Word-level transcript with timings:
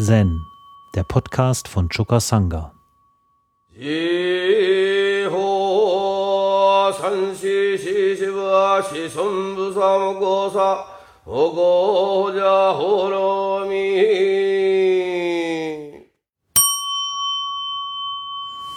Zen, 0.00 0.46
der 0.94 1.02
Podcast 1.02 1.66
von 1.66 1.88
Choka 1.88 2.20
Sangha. 2.20 2.72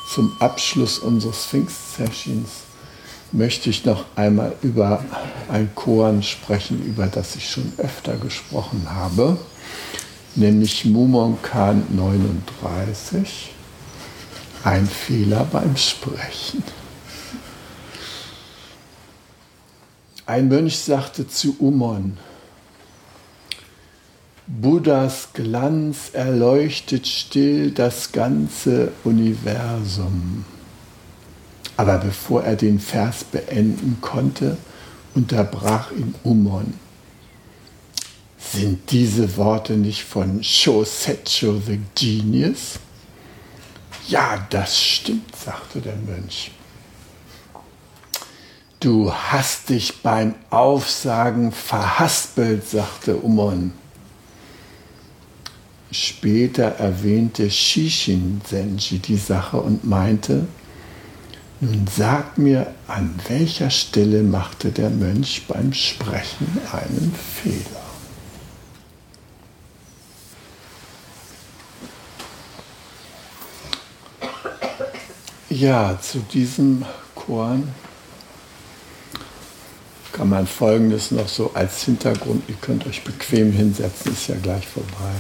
Zum 0.10 0.36
Abschluss 0.40 0.98
unseres 0.98 1.46
Pfingst-Sessions 1.46 2.64
möchte 3.32 3.70
ich 3.70 3.86
noch 3.86 4.06
einmal 4.16 4.56
über 4.64 5.06
ein 5.50 5.70
Koan 5.76 6.24
sprechen, 6.24 6.84
über 6.84 7.06
das 7.06 7.36
ich 7.36 7.48
schon 7.48 7.72
öfter 7.78 8.18
gesprochen 8.18 8.88
habe, 8.90 9.38
nämlich 10.36 10.86
Mumonkan 10.86 11.84
39, 11.90 13.54
ein 14.64 14.88
Fehler 14.88 15.46
beim 15.52 15.76
Sprechen. 15.76 16.64
Ein 20.26 20.48
Mönch 20.48 20.80
sagte 20.80 21.28
zu 21.28 21.56
Umon, 21.60 22.18
Buddhas 24.48 25.30
Glanz 25.34 26.10
erleuchtet 26.14 27.08
still 27.08 27.72
das 27.72 28.12
ganze 28.12 28.92
Universum. 29.04 30.46
Aber 31.78 31.98
bevor 31.98 32.44
er 32.44 32.56
den 32.56 32.80
Vers 32.80 33.24
beenden 33.24 33.98
konnte, 34.02 34.58
unterbrach 35.16 35.92
ihn 35.92 36.16
Umon. 36.24 36.74
Sind 38.50 38.92
diese 38.92 39.38
Worte 39.38 39.74
nicht 39.74 40.04
von 40.04 40.44
Shosetcho 40.44 41.62
the 41.66 41.80
Genius? 41.96 42.80
Ja, 44.08 44.46
das 44.50 44.82
stimmt, 44.82 45.36
sagte 45.36 45.80
der 45.80 45.96
Mönch. 45.96 46.52
Du 48.82 49.14
hast 49.14 49.70
dich 49.70 50.02
beim 50.02 50.34
Aufsagen 50.50 51.52
verhaspelt, 51.52 52.68
sagte 52.68 53.16
Umon. 53.16 53.74
Später 55.92 56.64
erwähnte 56.64 57.52
Shishin 57.52 58.42
Senji 58.50 59.00
die 59.00 59.18
Sache 59.18 59.58
und 59.58 59.86
meinte, 59.86 60.48
nun 61.60 61.86
sag 61.96 62.40
mir, 62.40 62.74
an 62.88 63.20
welcher 63.28 63.70
Stelle 63.70 64.24
machte 64.24 64.72
der 64.72 64.90
Mönch 64.90 65.44
beim 65.48 65.74
Sprechen 65.74 66.48
einen 66.72 67.14
Fehler? 67.14 67.81
Ja, 75.62 76.00
zu 76.02 76.18
diesem 76.18 76.84
Korn 77.14 77.72
kann 80.12 80.28
man 80.28 80.48
Folgendes 80.48 81.12
noch 81.12 81.28
so 81.28 81.52
als 81.54 81.84
Hintergrund, 81.84 82.42
ihr 82.48 82.56
könnt 82.56 82.88
euch 82.88 83.04
bequem 83.04 83.52
hinsetzen, 83.52 84.12
ist 84.12 84.28
ja 84.28 84.38
gleich 84.42 84.68
vorbei. 84.68 85.12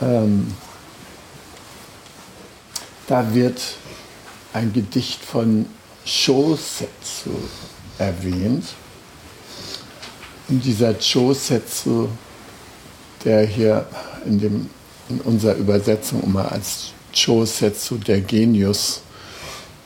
ähm, 0.00 0.54
da 3.08 3.34
wird 3.34 3.60
ein 4.54 4.72
Gedicht 4.72 5.22
von 5.22 5.66
Shosetsu 6.06 7.36
erwähnt. 7.98 8.64
Und 10.48 10.64
dieser 10.64 10.98
Shosetsu, 10.98 12.08
der 13.22 13.44
hier 13.44 13.86
in, 14.24 14.40
dem, 14.40 14.70
in 15.08 15.20
unserer 15.20 15.54
Übersetzung 15.54 16.22
immer 16.22 16.50
als 16.52 16.92
Shosetsu, 17.12 17.96
der 17.96 18.20
Genius, 18.20 19.02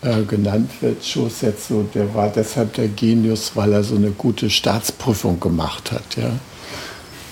äh, 0.03 0.23
genannt 0.23 0.71
wird. 0.81 1.05
Shosetsu, 1.05 1.85
der 1.95 2.13
war 2.15 2.29
deshalb 2.29 2.75
der 2.75 2.89
Genius, 2.89 3.53
weil 3.55 3.73
er 3.73 3.85
so 3.85 3.95
eine 3.95 4.11
gute 4.11 4.51
Staatsprüfung 4.51 5.39
gemacht 5.39 5.93
hat. 5.93 6.17
Ja? 6.17 6.31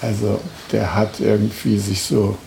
Also 0.01 0.41
der 0.73 0.95
hat 0.95 1.21
irgendwie 1.21 1.79
sich 1.79 2.03
so 2.03 2.39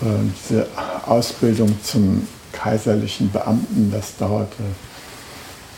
äh, 0.00 0.06
diese 0.48 0.66
Ausbildung 1.06 1.76
zum 1.82 2.26
kaiserlichen 2.52 3.30
Beamten, 3.30 3.90
das 3.92 4.16
dauerte 4.16 4.62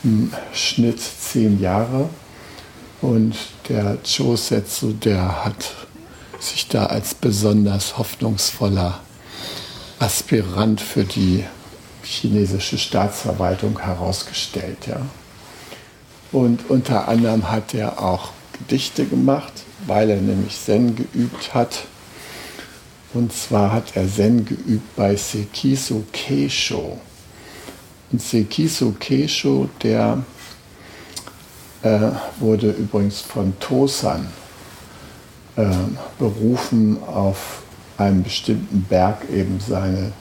im 0.05 0.33
Schnitt 0.53 1.01
zehn 1.01 1.61
Jahre. 1.61 2.09
Und 3.01 3.35
der 3.69 3.99
Chosetsu, 4.05 4.93
der 4.93 5.45
hat 5.45 5.75
sich 6.43 6.69
da 6.69 6.87
als 6.87 7.15
besonders 7.15 7.99
hoffnungsvoller 7.99 9.01
Aspirant 9.99 10.81
für 10.81 11.05
die 11.05 11.45
chinesische 12.03 12.79
Staatsverwaltung 12.79 13.79
herausgestellt. 13.79 14.87
Ja. 14.87 15.07
Und 16.33 16.69
unter 16.71 17.09
anderem 17.09 17.51
hat 17.51 17.75
er 17.75 18.03
auch 18.03 18.31
Gedichte 18.59 19.05
gemacht, 19.05 19.53
weil 19.87 20.11
er 20.11 20.21
nämlich 20.21 20.59
Zen 20.59 20.97
geübt 20.97 21.55
hat. 21.55 21.85
Und 23.15 23.33
zwar 23.33 23.73
hat 23.73 23.95
er 23.95 24.09
Zen 24.09 24.45
geübt 24.45 24.97
bei 24.97 25.15
Sekiso 25.15 26.05
Keisho. 26.13 26.99
Und 28.11 28.21
Sekiso 28.21 28.95
Keisho, 28.99 29.69
der 29.83 30.25
äh, 31.83 32.11
wurde 32.41 32.71
übrigens 32.71 33.21
von 33.21 33.59
Tosan 33.61 34.27
äh, 35.57 35.67
berufen, 36.19 36.99
auf 37.07 37.63
einem 37.99 38.23
bestimmten 38.23 38.85
Berg 38.89 39.29
eben 39.31 39.61
seine 39.61 40.13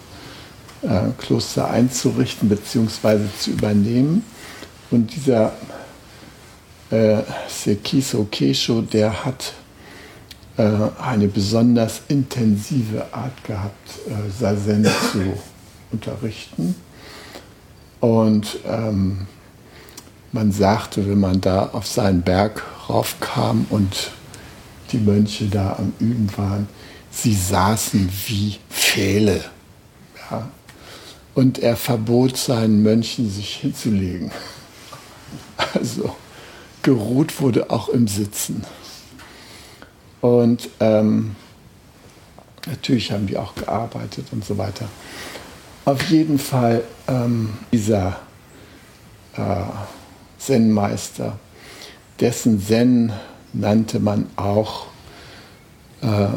äh, 0.82 1.12
Kloster 1.18 1.70
einzurichten 1.70 2.50
bzw. 2.50 3.20
zu 3.40 3.52
übernehmen. 3.52 4.24
Und 4.90 5.16
dieser 5.16 5.54
äh, 6.90 7.22
Sekiso 7.48 8.28
Keisho, 8.32 8.82
der 8.82 9.24
hat 9.26 9.54
äh, 10.58 10.70
eine 11.02 11.28
besonders 11.28 12.02
intensive 12.08 13.06
Art 13.14 13.44
gehabt, 13.46 13.90
äh, 14.08 14.30
Sazen 14.30 14.86
zu 15.12 15.34
unterrichten. 15.92 16.76
Und 18.02 18.60
ähm, 18.66 19.28
man 20.32 20.52
sagte, 20.52 21.08
wenn 21.08 21.20
man 21.20 21.40
da 21.40 21.70
auf 21.74 21.88
seinen 21.88 22.22
Berg 22.22 22.64
raufkam 22.90 23.66
und 23.70 24.12
die 24.92 24.98
Mönche 24.98 25.46
da 25.46 25.76
am 25.78 25.94
Üben 26.00 26.30
waren, 26.38 26.68
sie 27.12 27.36
saßen 27.36 28.10
wie 28.28 28.58
Pfähle. 28.70 29.44
Ja? 30.30 30.50
Und 31.34 31.60
er 31.60 31.78
verbot 31.78 32.38
seinen 32.38 32.84
Mönchen, 32.84 33.30
sich 33.30 33.56
hinzulegen. 33.56 34.32
Also 35.74 36.16
geruht 36.82 37.40
wurde 37.40 37.70
auch 37.70 37.88
im 37.90 38.08
Sitzen. 38.08 38.66
Und 40.20 40.70
ähm, 40.80 41.36
natürlich 42.68 43.12
haben 43.12 43.28
die 43.28 43.38
auch 43.38 43.56
gearbeitet 43.56 44.28
und 44.32 44.44
so 44.44 44.58
weiter. 44.58 44.90
Auf 45.86 46.10
jeden 46.10 46.38
Fall 46.38 46.84
ähm, 47.08 47.54
dieser 47.72 48.20
äh, 49.36 49.64
Zen-Meister, 50.38 51.40
dessen 52.20 52.62
Zen 52.62 53.14
nannte 53.54 54.00
man 54.00 54.28
auch 54.36 54.88
äh, 56.02 56.28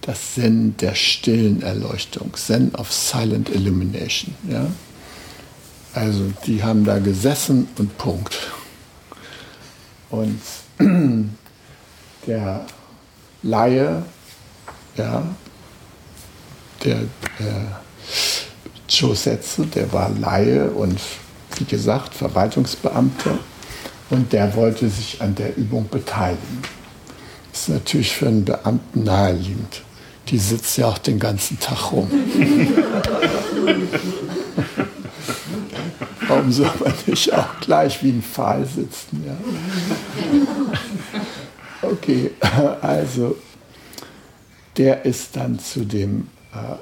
das 0.00 0.34
Zen 0.34 0.76
der 0.78 0.94
stillen 0.94 1.62
Erleuchtung, 1.62 2.34
Zen 2.34 2.74
of 2.74 2.92
Silent 2.92 3.48
Illumination. 3.48 4.34
Ja? 4.48 4.66
Also 5.94 6.32
die 6.46 6.62
haben 6.62 6.84
da 6.84 6.98
gesessen 6.98 7.68
und 7.78 7.96
Punkt. 7.98 8.52
Und 10.10 10.40
der 12.26 12.66
Laie, 13.42 14.02
ja, 14.96 15.22
der, 16.84 17.00
der 17.38 17.82
Chosetsu, 18.88 19.64
der 19.64 19.92
war 19.92 20.10
Laie 20.10 20.70
und 20.70 21.00
wie 21.56 21.64
gesagt 21.64 22.14
Verwaltungsbeamter 22.14 23.38
und 24.12 24.32
der 24.34 24.54
wollte 24.54 24.88
sich 24.90 25.20
an 25.22 25.34
der 25.34 25.56
Übung 25.56 25.88
beteiligen. 25.88 26.60
Ist 27.50 27.70
natürlich 27.70 28.14
für 28.14 28.28
einen 28.28 28.44
Beamten 28.44 29.04
naheliegend. 29.04 29.82
Die 30.28 30.36
sitzt 30.38 30.76
ja 30.76 30.88
auch 30.88 30.98
den 30.98 31.18
ganzen 31.18 31.58
Tag 31.58 31.92
rum. 31.92 32.10
Warum 36.28 36.52
soll 36.52 36.70
man 36.84 36.92
nicht 37.06 37.32
auch 37.32 37.58
gleich 37.60 38.02
wie 38.02 38.10
ein 38.10 38.22
Pfahl 38.22 38.66
sitzen? 38.66 39.24
Ja? 39.26 39.34
Okay, 41.80 42.32
also 42.82 43.36
der 44.76 45.06
ist 45.06 45.36
dann 45.36 45.58
zu 45.58 45.86
dem 45.86 46.28
äh, 46.52 46.76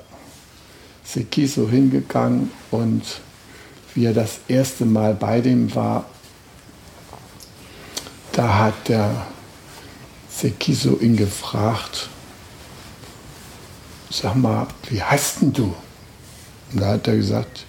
Sekiso 1.04 1.68
hingegangen 1.68 2.50
und 2.72 3.02
wie 3.94 4.06
er 4.06 4.14
das 4.14 4.40
erste 4.48 4.84
Mal 4.84 5.14
bei 5.14 5.40
dem 5.40 5.72
war, 5.76 6.06
da 8.40 8.58
hat 8.58 8.88
der 8.88 9.26
Sekiso 10.30 10.96
ihn 10.98 11.14
gefragt, 11.14 12.08
sag 14.08 14.34
mal, 14.34 14.66
wie 14.88 15.02
heißt 15.02 15.42
denn 15.42 15.52
du? 15.52 15.74
Und 16.72 16.80
da 16.80 16.86
hat 16.92 17.06
er 17.06 17.16
gesagt, 17.16 17.66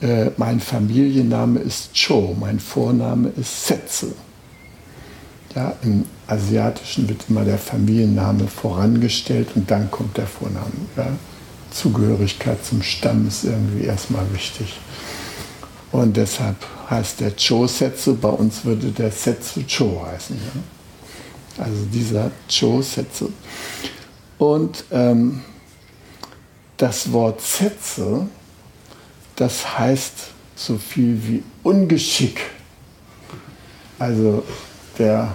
äh, 0.00 0.30
mein 0.38 0.60
Familienname 0.60 1.60
ist 1.60 1.90
Cho, 1.92 2.34
mein 2.40 2.58
Vorname 2.58 3.28
ist 3.36 3.66
Setze. 3.66 4.14
Ja, 5.54 5.74
Im 5.82 6.06
Asiatischen 6.26 7.06
wird 7.06 7.26
immer 7.28 7.44
der 7.44 7.58
Familienname 7.58 8.48
vorangestellt 8.48 9.48
und 9.56 9.70
dann 9.70 9.90
kommt 9.90 10.16
der 10.16 10.26
Vorname. 10.26 10.72
Ja. 10.96 11.08
Zugehörigkeit 11.70 12.64
zum 12.64 12.82
Stamm 12.82 13.28
ist 13.28 13.44
irgendwie 13.44 13.84
erstmal 13.84 14.24
wichtig. 14.32 14.80
Und 15.96 16.14
deshalb 16.14 16.56
heißt 16.90 17.20
der 17.20 17.32
Cho 17.36 17.66
Setsu, 17.66 18.16
bei 18.16 18.28
uns 18.28 18.66
würde 18.66 18.88
der 18.88 19.10
Setsu 19.10 19.62
Cho 19.66 20.04
heißen. 20.06 20.36
Ja. 20.36 21.64
Also 21.64 21.86
dieser 21.90 22.30
Cho 22.50 22.82
Setsu. 22.82 23.30
Und 24.36 24.84
ähm, 24.90 25.40
das 26.76 27.10
Wort 27.12 27.40
Setze, 27.40 28.26
das 29.36 29.78
heißt 29.78 30.12
so 30.54 30.76
viel 30.76 31.18
wie 31.26 31.42
Ungeschick. 31.62 32.42
Also 33.98 34.42
der, 34.98 35.32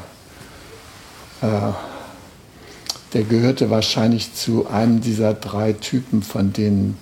äh, 1.42 1.72
der 3.14 3.24
gehörte 3.24 3.72
wahrscheinlich 3.72 4.36
zu 4.36 4.68
einem 4.68 5.02
dieser 5.02 5.34
drei 5.34 5.74
Typen, 5.74 6.22
von 6.22 6.54
denen 6.54 7.00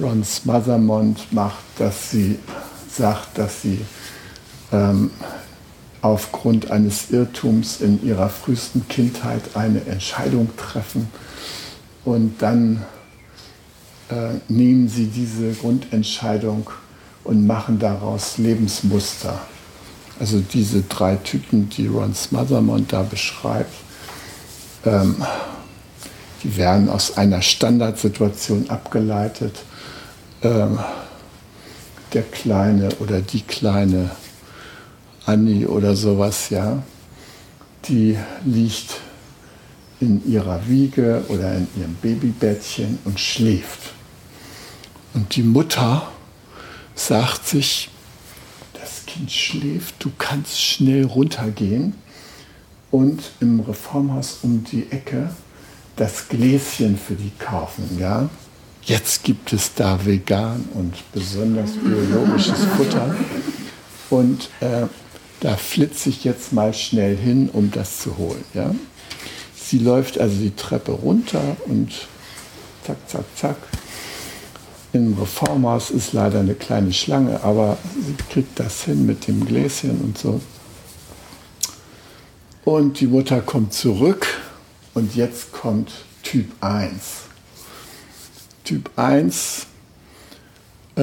Ron 0.00 0.24
Smothermont 0.24 1.34
macht, 1.34 1.64
dass 1.76 2.10
sie 2.10 2.38
sagt, 2.94 3.38
dass 3.38 3.62
sie 3.62 3.80
ähm, 4.72 5.10
aufgrund 6.02 6.70
eines 6.70 7.10
Irrtums 7.10 7.80
in 7.80 8.04
ihrer 8.04 8.28
frühesten 8.28 8.86
Kindheit 8.88 9.42
eine 9.54 9.84
Entscheidung 9.86 10.50
treffen 10.56 11.08
und 12.04 12.42
dann 12.42 12.84
äh, 14.10 14.34
nehmen 14.48 14.88
sie 14.88 15.06
diese 15.06 15.52
Grundentscheidung 15.52 16.68
und 17.24 17.46
machen 17.46 17.78
daraus 17.78 18.36
Lebensmuster. 18.36 19.40
Also 20.20 20.40
diese 20.40 20.82
drei 20.82 21.16
Typen, 21.16 21.70
die 21.70 21.86
Ron 21.86 22.14
Smothermont 22.14 22.92
da 22.92 23.02
beschreibt, 23.02 23.74
ähm, 24.84 25.16
die 26.42 26.56
werden 26.56 26.90
aus 26.90 27.16
einer 27.16 27.40
Standardsituation 27.40 28.68
abgeleitet. 28.68 29.56
Ähm, 30.42 30.78
der 32.14 32.22
Kleine 32.22 32.88
oder 33.00 33.20
die 33.20 33.42
Kleine 33.42 34.10
Annie 35.26 35.68
oder 35.68 35.96
sowas, 35.96 36.50
ja, 36.50 36.82
die 37.88 38.16
liegt 38.44 39.00
in 40.00 40.26
ihrer 40.30 40.68
Wiege 40.68 41.24
oder 41.28 41.54
in 41.54 41.66
ihrem 41.78 41.94
Babybettchen 41.94 42.98
und 43.04 43.18
schläft. 43.18 43.92
Und 45.14 45.34
die 45.36 45.42
Mutter 45.42 46.08
sagt 46.94 47.46
sich, 47.46 47.90
das 48.74 49.06
Kind 49.06 49.30
schläft, 49.30 49.94
du 49.98 50.10
kannst 50.18 50.60
schnell 50.60 51.04
runtergehen 51.04 51.94
und 52.90 53.22
im 53.40 53.60
Reformhaus 53.60 54.38
um 54.42 54.64
die 54.64 54.90
Ecke 54.90 55.30
das 55.96 56.28
Gläschen 56.28 56.98
für 56.98 57.14
die 57.14 57.30
kaufen. 57.38 57.98
Ja? 57.98 58.28
Jetzt 58.86 59.24
gibt 59.24 59.52
es 59.54 59.72
da 59.74 60.04
vegan 60.04 60.68
und 60.74 60.94
besonders 61.12 61.70
biologisches 61.72 62.64
Futter. 62.76 63.14
Und 64.10 64.50
äh, 64.60 64.86
da 65.40 65.56
flitze 65.56 66.10
ich 66.10 66.24
jetzt 66.24 66.52
mal 66.52 66.74
schnell 66.74 67.16
hin, 67.16 67.48
um 67.50 67.70
das 67.70 68.00
zu 68.00 68.18
holen. 68.18 68.44
Ja? 68.52 68.74
Sie 69.56 69.78
läuft 69.78 70.18
also 70.18 70.36
die 70.36 70.54
Treppe 70.54 70.92
runter 70.92 71.56
und 71.66 71.92
zack, 72.84 72.98
zack, 73.08 73.24
zack. 73.34 73.56
Im 74.92 75.14
Reformhaus 75.14 75.90
ist 75.90 76.12
leider 76.12 76.40
eine 76.40 76.54
kleine 76.54 76.92
Schlange, 76.92 77.42
aber 77.42 77.78
sie 77.94 78.14
kriegt 78.30 78.60
das 78.60 78.84
hin 78.84 79.06
mit 79.06 79.26
dem 79.26 79.46
Gläschen 79.46 79.98
und 80.02 80.18
so. 80.18 80.40
Und 82.64 83.00
die 83.00 83.06
Mutter 83.06 83.40
kommt 83.40 83.72
zurück 83.72 84.26
und 84.92 85.16
jetzt 85.16 85.52
kommt 85.52 85.90
Typ 86.22 86.52
1. 86.60 87.23
Typ 88.64 88.90
1 88.96 89.66
äh, 90.96 91.02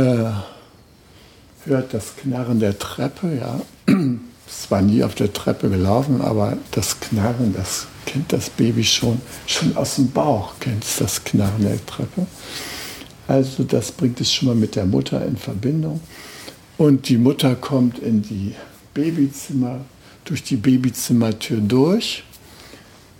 hört 1.65 1.93
das 1.93 2.15
Knarren 2.17 2.59
der 2.59 2.77
Treppe, 2.77 3.37
ja. 3.39 3.61
Ist 4.47 4.63
zwar 4.63 4.81
nie 4.81 5.03
auf 5.03 5.15
der 5.15 5.31
Treppe 5.31 5.69
gelaufen, 5.69 6.21
aber 6.21 6.57
das 6.71 6.99
Knarren, 6.99 7.53
das 7.53 7.87
kennt 8.05 8.33
das 8.33 8.49
Baby 8.49 8.83
schon, 8.83 9.21
schon 9.45 9.77
aus 9.77 9.95
dem 9.95 10.09
Bauch 10.11 10.55
kennt 10.59 10.83
es 10.83 10.97
das 10.97 11.23
Knarren 11.23 11.63
der 11.63 11.85
Treppe. 11.85 12.25
Also 13.27 13.63
das 13.63 13.91
bringt 13.91 14.19
es 14.19 14.33
schon 14.33 14.49
mal 14.49 14.55
mit 14.55 14.75
der 14.75 14.85
Mutter 14.85 15.25
in 15.25 15.37
Verbindung. 15.37 16.01
Und 16.77 17.07
die 17.07 17.17
Mutter 17.17 17.55
kommt 17.55 17.99
in 17.99 18.23
die 18.23 18.55
Babyzimmer, 18.93 19.85
durch 20.25 20.43
die 20.43 20.57
Babyzimmertür 20.57 21.59
durch 21.59 22.23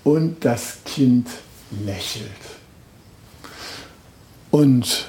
und 0.04 0.44
das 0.44 0.80
Kind 0.84 1.28
lächelt. 1.86 2.51
Und 4.52 5.08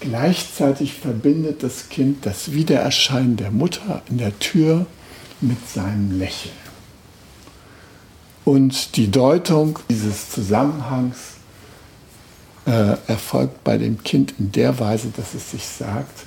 gleichzeitig 0.00 0.94
verbindet 0.94 1.62
das 1.62 1.88
Kind 1.88 2.26
das 2.26 2.52
Wiedererscheinen 2.52 3.36
der 3.36 3.50
Mutter 3.50 4.02
in 4.08 4.18
der 4.18 4.38
Tür 4.38 4.86
mit 5.40 5.68
seinem 5.68 6.18
Lächeln. 6.18 6.54
Und 8.44 8.96
die 8.96 9.10
Deutung 9.10 9.78
dieses 9.88 10.30
Zusammenhangs 10.30 11.18
äh, 12.66 12.96
erfolgt 13.06 13.64
bei 13.64 13.78
dem 13.78 14.02
Kind 14.02 14.34
in 14.38 14.52
der 14.52 14.78
Weise, 14.78 15.12
dass 15.16 15.34
es 15.34 15.52
sich 15.52 15.64
sagt, 15.64 16.26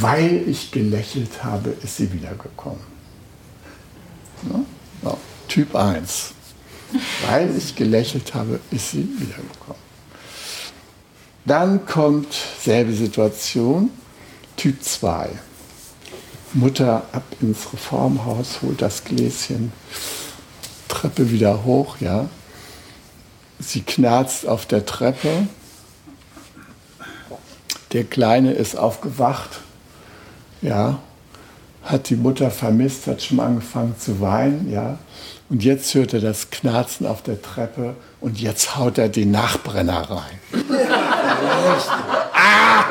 weil 0.00 0.44
ich 0.46 0.70
gelächelt 0.70 1.42
habe, 1.42 1.70
ist 1.82 1.96
sie 1.96 2.12
wiedergekommen. 2.12 2.80
Ja? 4.50 4.60
Ja. 5.02 5.16
Typ 5.48 5.74
1. 5.74 6.32
Weil 7.26 7.54
ich 7.56 7.74
gelächelt 7.74 8.34
habe, 8.34 8.60
ist 8.70 8.92
sie 8.92 9.08
wiedergekommen. 9.18 9.83
Dann 11.46 11.84
kommt 11.84 12.34
selbe 12.60 12.94
Situation, 12.94 13.90
Typ 14.56 14.82
2. 14.82 15.28
Mutter 16.54 17.02
ab 17.12 17.24
ins 17.40 17.70
Reformhaus, 17.72 18.62
holt 18.62 18.80
das 18.80 19.04
Gläschen, 19.04 19.72
Treppe 20.88 21.30
wieder 21.30 21.64
hoch, 21.64 21.96
ja. 22.00 22.28
Sie 23.58 23.82
knarzt 23.82 24.46
auf 24.48 24.64
der 24.64 24.86
Treppe. 24.86 25.46
Der 27.92 28.04
Kleine 28.04 28.52
ist 28.52 28.76
aufgewacht, 28.76 29.60
ja, 30.62 31.00
hat 31.82 32.08
die 32.08 32.16
Mutter 32.16 32.50
vermisst, 32.50 33.06
hat 33.06 33.22
schon 33.22 33.40
angefangen 33.40 33.96
zu 33.98 34.20
weinen, 34.20 34.70
ja. 34.72 34.98
Und 35.50 35.62
jetzt 35.62 35.94
hört 35.94 36.14
er 36.14 36.20
das 36.20 36.50
Knarzen 36.50 37.06
auf 37.06 37.22
der 37.22 37.42
Treppe 37.42 37.96
und 38.20 38.40
jetzt 38.40 38.76
haut 38.76 38.96
er 38.96 39.10
den 39.10 39.30
Nachbrenner 39.30 40.10
rein. 40.10 40.40
Ah, 41.24 42.30
ah, 42.32 42.84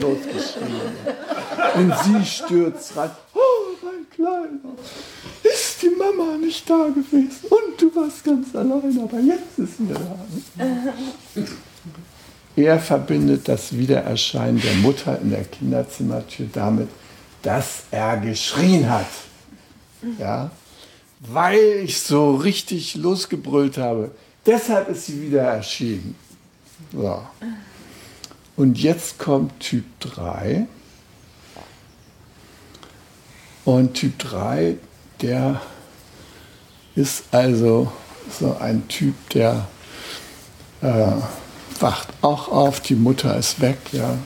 losgeschrien. 0.00 0.92
Und 1.74 1.94
sie 2.04 2.24
stürzt 2.24 2.96
rein. 2.96 3.10
Oh, 3.34 3.38
mein 3.82 4.08
Kleiner, 4.10 4.74
ist 5.42 5.82
die 5.82 5.90
Mama 5.90 6.36
nicht 6.38 6.68
da 6.68 6.88
gewesen? 6.88 7.46
Und 7.48 7.80
du 7.80 7.94
warst 7.94 8.24
ganz 8.24 8.54
allein, 8.54 9.00
aber 9.02 9.20
jetzt 9.20 9.58
ist 9.58 9.78
sie 9.78 9.88
da. 9.88 11.44
Er 12.56 12.80
verbindet 12.80 13.46
das 13.46 13.76
Wiedererscheinen 13.76 14.60
der 14.60 14.74
Mutter 14.74 15.20
in 15.20 15.30
der 15.30 15.44
Kinderzimmertür 15.44 16.48
damit, 16.52 16.88
dass 17.42 17.84
er 17.90 18.16
geschrien 18.16 18.88
hat. 18.90 19.06
Ja, 20.18 20.50
weil 21.20 21.82
ich 21.84 22.00
so 22.00 22.36
richtig 22.36 22.94
losgebrüllt 22.96 23.78
habe. 23.78 24.10
Deshalb 24.46 24.88
ist 24.88 25.06
sie 25.06 25.22
wieder 25.22 25.42
erschienen. 25.42 26.14
So. 26.92 27.22
Und 28.56 28.78
jetzt 28.78 29.18
kommt 29.18 29.60
Typ 29.60 29.84
3. 30.00 30.66
Und 33.64 33.94
Typ 33.94 34.18
3, 34.18 34.76
der 35.20 35.60
ist 36.94 37.24
also 37.30 37.92
so 38.30 38.56
ein 38.58 38.88
Typ, 38.88 39.14
der 39.30 39.68
äh, 40.80 41.12
wacht 41.80 42.08
auch 42.22 42.48
auf, 42.48 42.80
die 42.80 42.94
Mutter 42.94 43.36
ist 43.36 43.60
weg, 43.60 43.78
ja. 43.92 44.18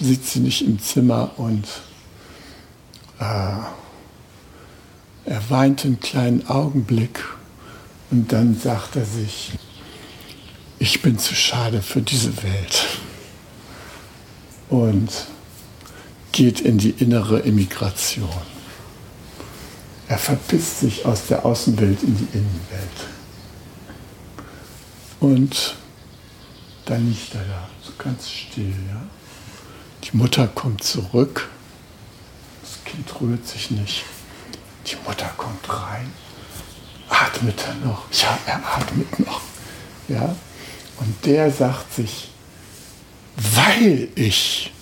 Sieht 0.00 0.26
sie 0.26 0.40
nicht 0.40 0.62
im 0.62 0.80
Zimmer 0.80 1.30
und 1.36 1.66
äh, 3.20 3.58
er 5.24 5.50
weint 5.50 5.84
einen 5.84 6.00
kleinen 6.00 6.48
Augenblick 6.48 7.24
und 8.10 8.32
dann 8.32 8.58
sagt 8.58 8.96
er 8.96 9.04
sich, 9.04 9.52
ich 10.78 11.02
bin 11.02 11.18
zu 11.18 11.34
schade 11.34 11.82
für 11.82 12.02
diese 12.02 12.42
Welt. 12.42 12.86
Und 14.68 15.10
geht 16.32 16.60
in 16.60 16.78
die 16.78 16.90
innere 16.90 17.40
Immigration. 17.40 18.28
Er 20.08 20.18
verpisst 20.18 20.80
sich 20.80 21.04
aus 21.04 21.26
der 21.26 21.44
Außenwelt 21.44 22.02
in 22.02 22.16
die 22.16 22.28
Innenwelt. 22.32 23.08
Und 25.20 25.74
dann 26.84 27.08
liegt 27.08 27.34
er 27.34 27.44
da, 27.44 27.68
so 27.82 27.92
ganz 27.98 28.30
still. 28.30 28.74
Ja? 28.88 29.02
Die 30.04 30.16
Mutter 30.16 30.46
kommt 30.48 30.84
zurück. 30.84 31.48
Das 32.62 32.84
Kind 32.84 33.20
rührt 33.20 33.46
sich 33.46 33.70
nicht. 33.70 34.04
Die 34.86 34.96
Mutter 35.06 35.30
kommt 35.36 35.68
rein. 35.68 36.12
Atmet 37.08 37.64
er 37.66 37.86
noch? 37.86 38.04
Ja, 38.12 38.38
er 38.46 38.76
atmet 38.76 39.18
noch. 39.20 39.40
Ja? 40.08 40.36
Und 41.00 41.14
der 41.24 41.50
sagt 41.50 41.94
sich, 41.94 42.30
weil 43.36 44.08
ich 44.14 44.72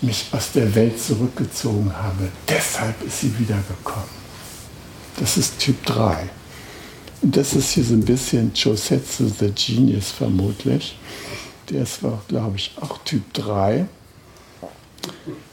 mich 0.00 0.26
aus 0.32 0.52
der 0.52 0.74
Welt 0.74 1.00
zurückgezogen 1.00 1.94
habe, 1.94 2.30
deshalb 2.48 3.02
ist 3.02 3.20
sie 3.20 3.38
wiedergekommen. 3.38 4.20
Das 5.18 5.36
ist 5.36 5.58
Typ 5.58 5.84
3. 5.86 6.30
Und 7.22 7.36
das 7.36 7.54
ist 7.54 7.72
hier 7.72 7.84
so 7.84 7.94
ein 7.94 8.04
bisschen 8.04 8.52
Josetsu 8.54 9.28
the 9.28 9.50
Genius 9.50 10.10
vermutlich. 10.10 10.98
Der 11.68 11.82
ist, 11.82 12.00
glaube 12.28 12.56
ich, 12.56 12.72
auch 12.80 12.98
Typ 13.04 13.32
3, 13.34 13.86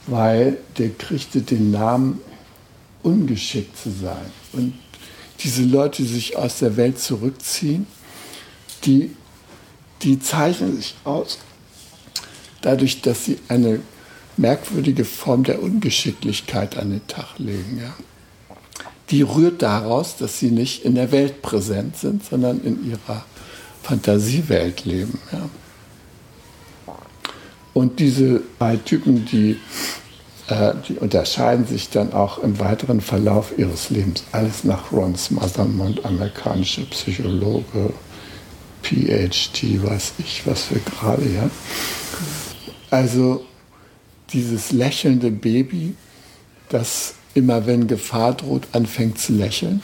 weil 0.08 0.58
der 0.78 0.90
kriegte 0.90 1.42
den 1.42 1.72
Namen 1.72 2.22
ungeschickt 3.04 3.78
zu 3.78 3.92
sein. 3.92 4.32
Und 4.54 4.74
diese 5.42 5.64
Leute, 5.64 6.02
die 6.02 6.08
sich 6.08 6.38
aus 6.38 6.60
der 6.60 6.78
Welt 6.78 7.00
zurückziehen, 7.00 7.86
die, 8.86 9.16
die 10.04 10.20
zeichnen 10.20 10.76
sich 10.76 10.96
aus 11.04 11.40
dadurch, 12.62 13.02
dass 13.02 13.26
sie 13.26 13.40
eine 13.48 13.80
merkwürdige 14.36 15.06
Form 15.06 15.44
der 15.44 15.62
Ungeschicklichkeit 15.62 16.78
an 16.78 16.92
den 16.92 17.08
Tag 17.08 17.38
legen. 17.38 17.80
Ja. 17.82 17.94
Die 19.10 19.22
rührt 19.22 19.62
daraus, 19.62 20.18
dass 20.18 20.40
sie 20.40 20.52
nicht 20.52 20.84
in 20.84 20.96
der 20.96 21.12
Welt 21.12 21.42
präsent 21.42 21.98
sind, 21.98 22.24
sondern 22.26 22.62
in 22.62 22.88
ihrer 22.90 23.26
Fantasiewelt 23.84 24.86
leben. 24.86 25.20
Ja. 25.32 25.50
Und 27.74 28.00
diese 28.00 28.42
drei 28.60 28.76
Typen, 28.78 29.26
die, 29.26 29.58
äh, 30.48 30.74
die 30.88 30.96
unterscheiden 30.96 31.66
sich 31.66 31.90
dann 31.90 32.12
auch 32.12 32.40
im 32.40 32.60
weiteren 32.60 33.02
Verlauf 33.02 33.54
ihres 33.58 33.90
Lebens. 33.90 34.24
Alles 34.32 34.64
nach 34.64 34.92
Ron 34.92 35.16
Smothermont, 35.16 36.04
amerikanischer 36.04 36.84
Psychologe, 36.86 37.94
PhD, 38.88 39.84
weiß 39.84 40.14
ich 40.20 40.44
was 40.46 40.64
für 40.64 40.80
gerade, 40.80 41.28
ja. 41.30 41.50
Also 42.90 43.46
dieses 44.32 44.72
lächelnde 44.72 45.32
Baby, 45.32 45.96
das 46.70 47.16
immer 47.34 47.66
wenn 47.66 47.88
Gefahr 47.88 48.34
droht, 48.34 48.68
anfängt 48.72 49.20
zu 49.20 49.34
lächeln, 49.34 49.82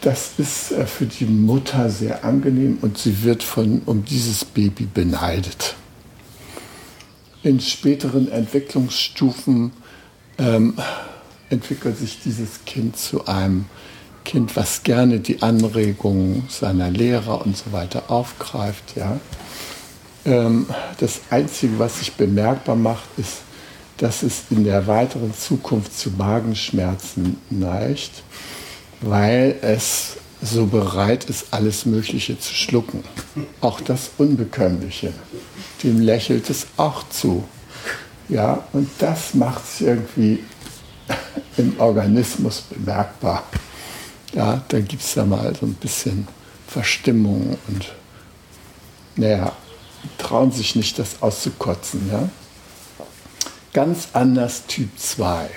das 0.00 0.32
ist 0.38 0.72
äh, 0.72 0.86
für 0.86 1.06
die 1.06 1.26
Mutter 1.26 1.90
sehr 1.90 2.24
angenehm 2.24 2.78
und 2.82 2.98
sie 2.98 3.22
wird 3.22 3.42
von, 3.42 3.82
um 3.86 4.04
dieses 4.04 4.44
Baby 4.44 4.86
beneidet. 4.92 5.76
In 7.42 7.60
späteren 7.60 8.30
Entwicklungsstufen 8.30 9.72
ähm, 10.38 10.74
entwickelt 11.48 11.98
sich 11.98 12.20
dieses 12.22 12.64
Kind 12.64 12.96
zu 12.96 13.26
einem 13.26 13.66
Kind, 14.30 14.54
was 14.54 14.84
gerne 14.84 15.18
die 15.18 15.42
Anregungen 15.42 16.44
seiner 16.48 16.88
Lehrer 16.88 17.44
und 17.44 17.56
so 17.56 17.72
weiter 17.72 18.12
aufgreift. 18.12 18.94
Ja. 18.94 19.18
Ähm, 20.24 20.66
das 21.00 21.22
Einzige, 21.30 21.80
was 21.80 21.98
sich 21.98 22.12
bemerkbar 22.12 22.76
macht, 22.76 23.08
ist, 23.16 23.38
dass 23.96 24.22
es 24.22 24.44
in 24.50 24.62
der 24.62 24.86
weiteren 24.86 25.34
Zukunft 25.34 25.98
zu 25.98 26.10
Magenschmerzen 26.10 27.38
neigt, 27.50 28.22
weil 29.00 29.56
es 29.62 30.16
so 30.40 30.66
bereit 30.66 31.24
ist, 31.24 31.46
alles 31.50 31.84
Mögliche 31.84 32.38
zu 32.38 32.54
schlucken. 32.54 33.02
Auch 33.60 33.80
das 33.80 34.12
Unbekömmliche. 34.16 35.12
Dem 35.82 36.00
lächelt 36.00 36.48
es 36.50 36.68
auch 36.76 37.02
zu. 37.08 37.42
Ja, 38.28 38.62
und 38.72 38.88
das 39.00 39.34
macht 39.34 39.64
es 39.64 39.80
irgendwie 39.80 40.44
im 41.56 41.80
Organismus 41.80 42.60
bemerkbar. 42.60 43.42
Ja, 44.32 44.62
da 44.68 44.80
gibt 44.80 45.02
es 45.02 45.14
da 45.14 45.24
mal 45.24 45.54
so 45.58 45.66
ein 45.66 45.74
bisschen 45.74 46.28
Verstimmung 46.66 47.58
und 47.66 47.92
naja, 49.16 49.52
trauen 50.18 50.52
sich 50.52 50.76
nicht, 50.76 50.98
das 50.98 51.20
auszukotzen. 51.20 52.08
Ja? 52.10 52.28
Ganz 53.72 54.08
anders 54.12 54.66
Typ 54.66 54.90
2. 54.98 55.50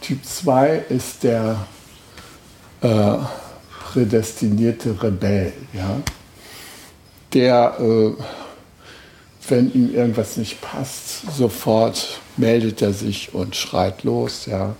Typ 0.00 0.24
2 0.24 0.84
ist 0.88 1.22
der 1.22 1.66
äh, 2.82 3.16
prädestinierte 3.92 5.02
Rebell. 5.02 5.52
Ja? 5.72 6.00
Der, 7.32 7.76
äh, 7.80 8.12
wenn 9.48 9.72
ihm 9.72 9.94
irgendwas 9.94 10.36
nicht 10.36 10.60
passt, 10.60 11.22
sofort 11.36 12.20
meldet 12.36 12.82
er 12.82 12.92
sich 12.92 13.34
und 13.34 13.56
schreit 13.56 14.02
los. 14.02 14.46
Ja? 14.46 14.74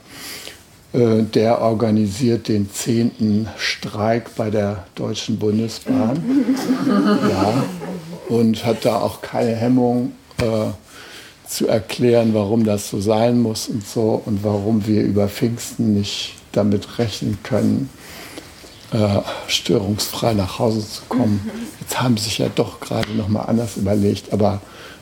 Äh, 0.94 1.24
der 1.24 1.60
organisiert 1.60 2.46
den 2.46 2.70
zehnten 2.70 3.48
Streik 3.56 4.36
bei 4.36 4.48
der 4.50 4.84
Deutschen 4.94 5.38
Bundesbahn. 5.38 6.22
Ja, 7.28 7.64
und 8.28 8.64
hat 8.64 8.84
da 8.84 9.00
auch 9.00 9.20
keine 9.20 9.54
Hemmung 9.56 10.12
äh, 10.38 10.70
zu 11.48 11.66
erklären, 11.66 12.32
warum 12.32 12.64
das 12.64 12.90
so 12.90 13.00
sein 13.00 13.40
muss 13.40 13.68
und 13.68 13.86
so 13.86 14.22
und 14.24 14.44
warum 14.44 14.86
wir 14.86 15.02
über 15.02 15.28
Pfingsten 15.28 15.94
nicht 15.94 16.34
damit 16.52 16.98
rechnen 16.98 17.38
können, 17.42 17.90
äh, 18.92 19.20
störungsfrei 19.48 20.34
nach 20.34 20.58
Hause 20.58 20.88
zu 20.88 21.02
kommen. 21.08 21.50
Jetzt 21.80 22.00
haben 22.00 22.16
sie 22.16 22.24
sich 22.24 22.38
ja 22.38 22.48
doch 22.54 22.80
gerade 22.80 23.12
noch 23.12 23.28
mal 23.28 23.42
anders 23.42 23.76
überlegt, 23.76 24.32
aber 24.32 24.60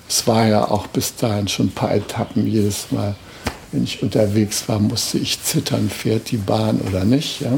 es 0.08 0.26
war 0.26 0.46
ja 0.46 0.70
auch 0.70 0.86
bis 0.86 1.16
dahin 1.16 1.48
schon 1.48 1.66
ein 1.66 1.72
paar 1.72 1.94
Etappen 1.94 2.46
jedes 2.46 2.90
Mal 2.90 3.14
wenn 3.72 3.84
ich 3.84 4.02
unterwegs 4.02 4.68
war, 4.68 4.78
musste 4.78 5.18
ich 5.18 5.42
zittern, 5.42 5.88
fährt 5.88 6.30
die 6.30 6.36
Bahn 6.36 6.80
oder 6.82 7.04
nicht. 7.04 7.40
Ja? 7.40 7.52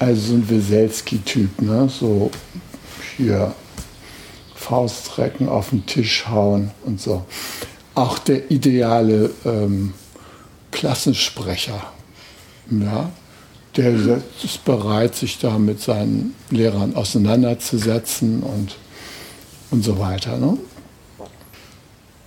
Also 0.00 0.20
so 0.20 0.34
ein 0.34 0.50
Weselski-Typ, 0.50 1.62
ne? 1.62 1.88
so 1.88 2.30
hier 3.16 3.54
Faustrecken 4.56 5.48
auf 5.48 5.70
den 5.70 5.86
Tisch 5.86 6.26
hauen 6.28 6.72
und 6.84 7.00
so. 7.00 7.24
Auch 7.94 8.18
der 8.18 8.50
ideale 8.50 9.30
ähm, 9.44 9.94
Klassensprecher, 10.72 11.80
ja? 12.70 13.10
der 13.76 14.20
ist 14.42 14.64
bereit, 14.64 15.14
sich 15.14 15.38
da 15.38 15.58
mit 15.58 15.80
seinen 15.80 16.34
Lehrern 16.50 16.96
auseinanderzusetzen 16.96 18.42
und, 18.42 18.76
und 19.70 19.84
so 19.84 19.98
weiter. 19.98 20.38
Ne? 20.38 20.58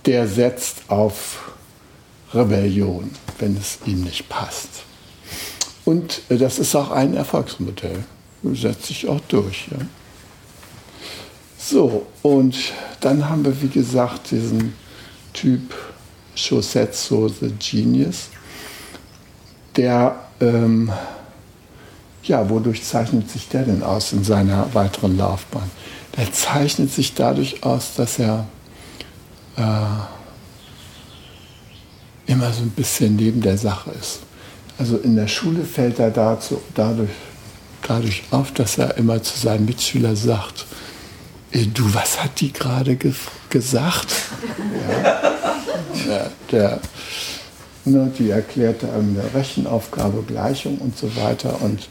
Der 0.06 0.26
setzt 0.26 0.88
auf 0.88 1.52
Rebellion, 2.34 3.10
wenn 3.38 3.56
es 3.56 3.78
ihm 3.86 4.02
nicht 4.02 4.28
passt. 4.28 4.84
Und 5.84 6.20
äh, 6.28 6.36
das 6.36 6.58
ist 6.58 6.74
auch 6.74 6.90
ein 6.90 7.14
Erfolgsmodell. 7.14 8.04
Setzt 8.42 8.86
sich 8.86 9.08
auch 9.08 9.20
durch. 9.28 9.68
Ja. 9.70 9.78
So, 11.58 12.06
und 12.22 12.56
dann 13.00 13.28
haben 13.28 13.44
wir, 13.44 13.60
wie 13.62 13.68
gesagt, 13.68 14.30
diesen 14.30 14.74
Typ 15.32 15.74
Chosetsu 16.36 17.28
the 17.28 17.52
Genius, 17.58 18.28
der, 19.76 20.16
ähm, 20.40 20.92
ja, 22.22 22.48
wodurch 22.48 22.84
zeichnet 22.84 23.30
sich 23.30 23.48
der 23.48 23.64
denn 23.64 23.82
aus 23.82 24.12
in 24.12 24.24
seiner 24.24 24.72
weiteren 24.74 25.16
Laufbahn? 25.16 25.70
Der 26.16 26.32
zeichnet 26.32 26.92
sich 26.92 27.14
dadurch 27.14 27.62
aus, 27.64 27.94
dass 27.96 28.18
er 28.18 28.46
äh, 29.56 29.62
immer 32.28 32.52
so 32.52 32.62
ein 32.62 32.70
bisschen 32.70 33.16
neben 33.16 33.40
der 33.40 33.58
Sache 33.58 33.90
ist. 33.98 34.20
Also 34.78 34.98
in 34.98 35.16
der 35.16 35.26
Schule 35.26 35.64
fällt 35.64 35.98
er 35.98 36.10
dazu, 36.10 36.60
dadurch, 36.74 37.10
dadurch 37.82 38.22
auf, 38.30 38.52
dass 38.52 38.78
er 38.78 38.96
immer 38.96 39.20
zu 39.22 39.36
seinen 39.36 39.64
Mitschülern 39.64 40.14
sagt, 40.14 40.66
äh, 41.50 41.66
du, 41.66 41.92
was 41.92 42.22
hat 42.22 42.40
die 42.40 42.52
gerade 42.52 42.94
ge 42.94 43.12
gesagt? 43.50 44.14
Ja. 44.88 45.32
ja, 46.06 46.30
der, 46.52 46.80
ne, 47.86 48.12
die 48.16 48.30
erklärte 48.30 48.88
eine 48.92 49.34
Rechenaufgabe, 49.34 50.22
Gleichung 50.22 50.78
und 50.78 50.96
so 50.96 51.16
weiter 51.16 51.60
und 51.62 51.88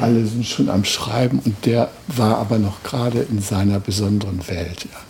alle 0.00 0.26
sind 0.26 0.46
schon 0.46 0.70
am 0.70 0.84
Schreiben 0.84 1.40
und 1.44 1.66
der 1.66 1.90
war 2.08 2.38
aber 2.38 2.58
noch 2.58 2.82
gerade 2.82 3.20
in 3.20 3.40
seiner 3.40 3.78
besonderen 3.78 4.48
Welt. 4.48 4.86
Ja 4.90 5.07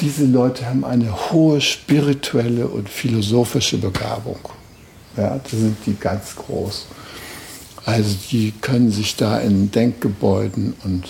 diese 0.00 0.26
Leute 0.26 0.66
haben 0.66 0.84
eine 0.84 1.30
hohe 1.30 1.60
spirituelle 1.60 2.66
und 2.66 2.88
philosophische 2.88 3.78
Begabung. 3.78 4.38
Ja, 5.16 5.38
da 5.38 5.48
sind 5.50 5.76
die 5.86 5.94
ganz 5.94 6.36
groß. 6.36 6.86
Also 7.84 8.16
die 8.30 8.52
können 8.60 8.90
sich 8.90 9.16
da 9.16 9.38
in 9.38 9.70
Denkgebäuden 9.70 10.74
und 10.84 11.04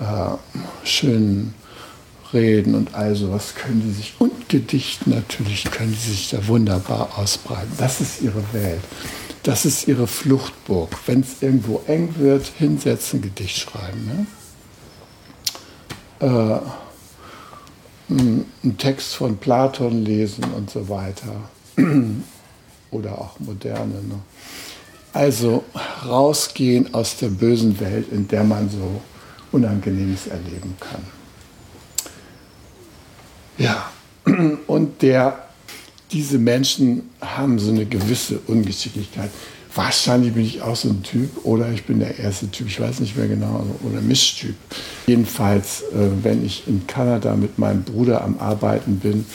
äh, 0.00 0.36
schönen 0.84 1.54
Reden 2.32 2.74
und 2.74 2.94
all 2.94 3.14
sowas 3.14 3.54
können 3.54 3.82
die 3.86 3.92
sich, 3.92 4.14
und 4.18 4.48
Gedichten 4.48 5.10
natürlich, 5.10 5.64
können 5.70 5.92
die 5.92 6.10
sich 6.10 6.30
da 6.30 6.46
wunderbar 6.48 7.10
ausbreiten. 7.16 7.70
Das 7.78 8.00
ist 8.00 8.20
ihre 8.20 8.42
Welt. 8.52 8.80
das 9.46 9.64
ist 9.64 9.86
ihre 9.86 10.08
Fluchtburg. 10.08 10.90
Wenn 11.06 11.20
es 11.20 11.40
irgendwo 11.40 11.80
eng 11.86 12.16
wird, 12.18 12.50
hinsetzen, 12.58 13.22
Gedicht 13.22 13.56
schreiben. 13.58 14.26
Ne? 16.20 16.26
Äh, 16.26 16.85
einen 18.08 18.76
Text 18.78 19.14
von 19.16 19.36
Platon 19.36 20.04
lesen 20.04 20.44
und 20.56 20.70
so 20.70 20.88
weiter. 20.88 21.48
Oder 22.90 23.18
auch 23.18 23.38
moderne. 23.40 23.94
Ne? 23.94 24.18
Also 25.12 25.64
rausgehen 26.06 26.94
aus 26.94 27.16
der 27.16 27.28
bösen 27.28 27.80
Welt, 27.80 28.12
in 28.12 28.28
der 28.28 28.44
man 28.44 28.70
so 28.70 29.00
Unangenehmes 29.52 30.26
erleben 30.26 30.76
kann. 30.78 31.02
Ja, 33.58 33.90
und 34.66 35.02
der, 35.02 35.46
diese 36.12 36.38
Menschen 36.38 37.10
haben 37.20 37.58
so 37.58 37.70
eine 37.70 37.86
gewisse 37.86 38.38
Ungeschicklichkeit. 38.46 39.30
Wahrscheinlich 39.76 40.32
bin 40.32 40.44
ich 40.44 40.62
auch 40.62 40.74
so 40.74 40.88
ein 40.88 41.02
Typ 41.02 41.44
oder 41.44 41.70
ich 41.70 41.84
bin 41.84 42.00
der 42.00 42.18
erste 42.18 42.50
Typ, 42.50 42.66
ich 42.66 42.80
weiß 42.80 43.00
nicht 43.00 43.14
mehr 43.14 43.28
genau, 43.28 43.66
oder 43.82 44.00
Mischtyp. 44.00 44.56
Jedenfalls, 45.06 45.82
äh, 45.82 46.08
wenn 46.22 46.44
ich 46.44 46.66
in 46.66 46.86
Kanada 46.86 47.36
mit 47.36 47.58
meinem 47.58 47.82
Bruder 47.82 48.24
am 48.24 48.38
Arbeiten 48.38 49.00
bin, 49.00 49.26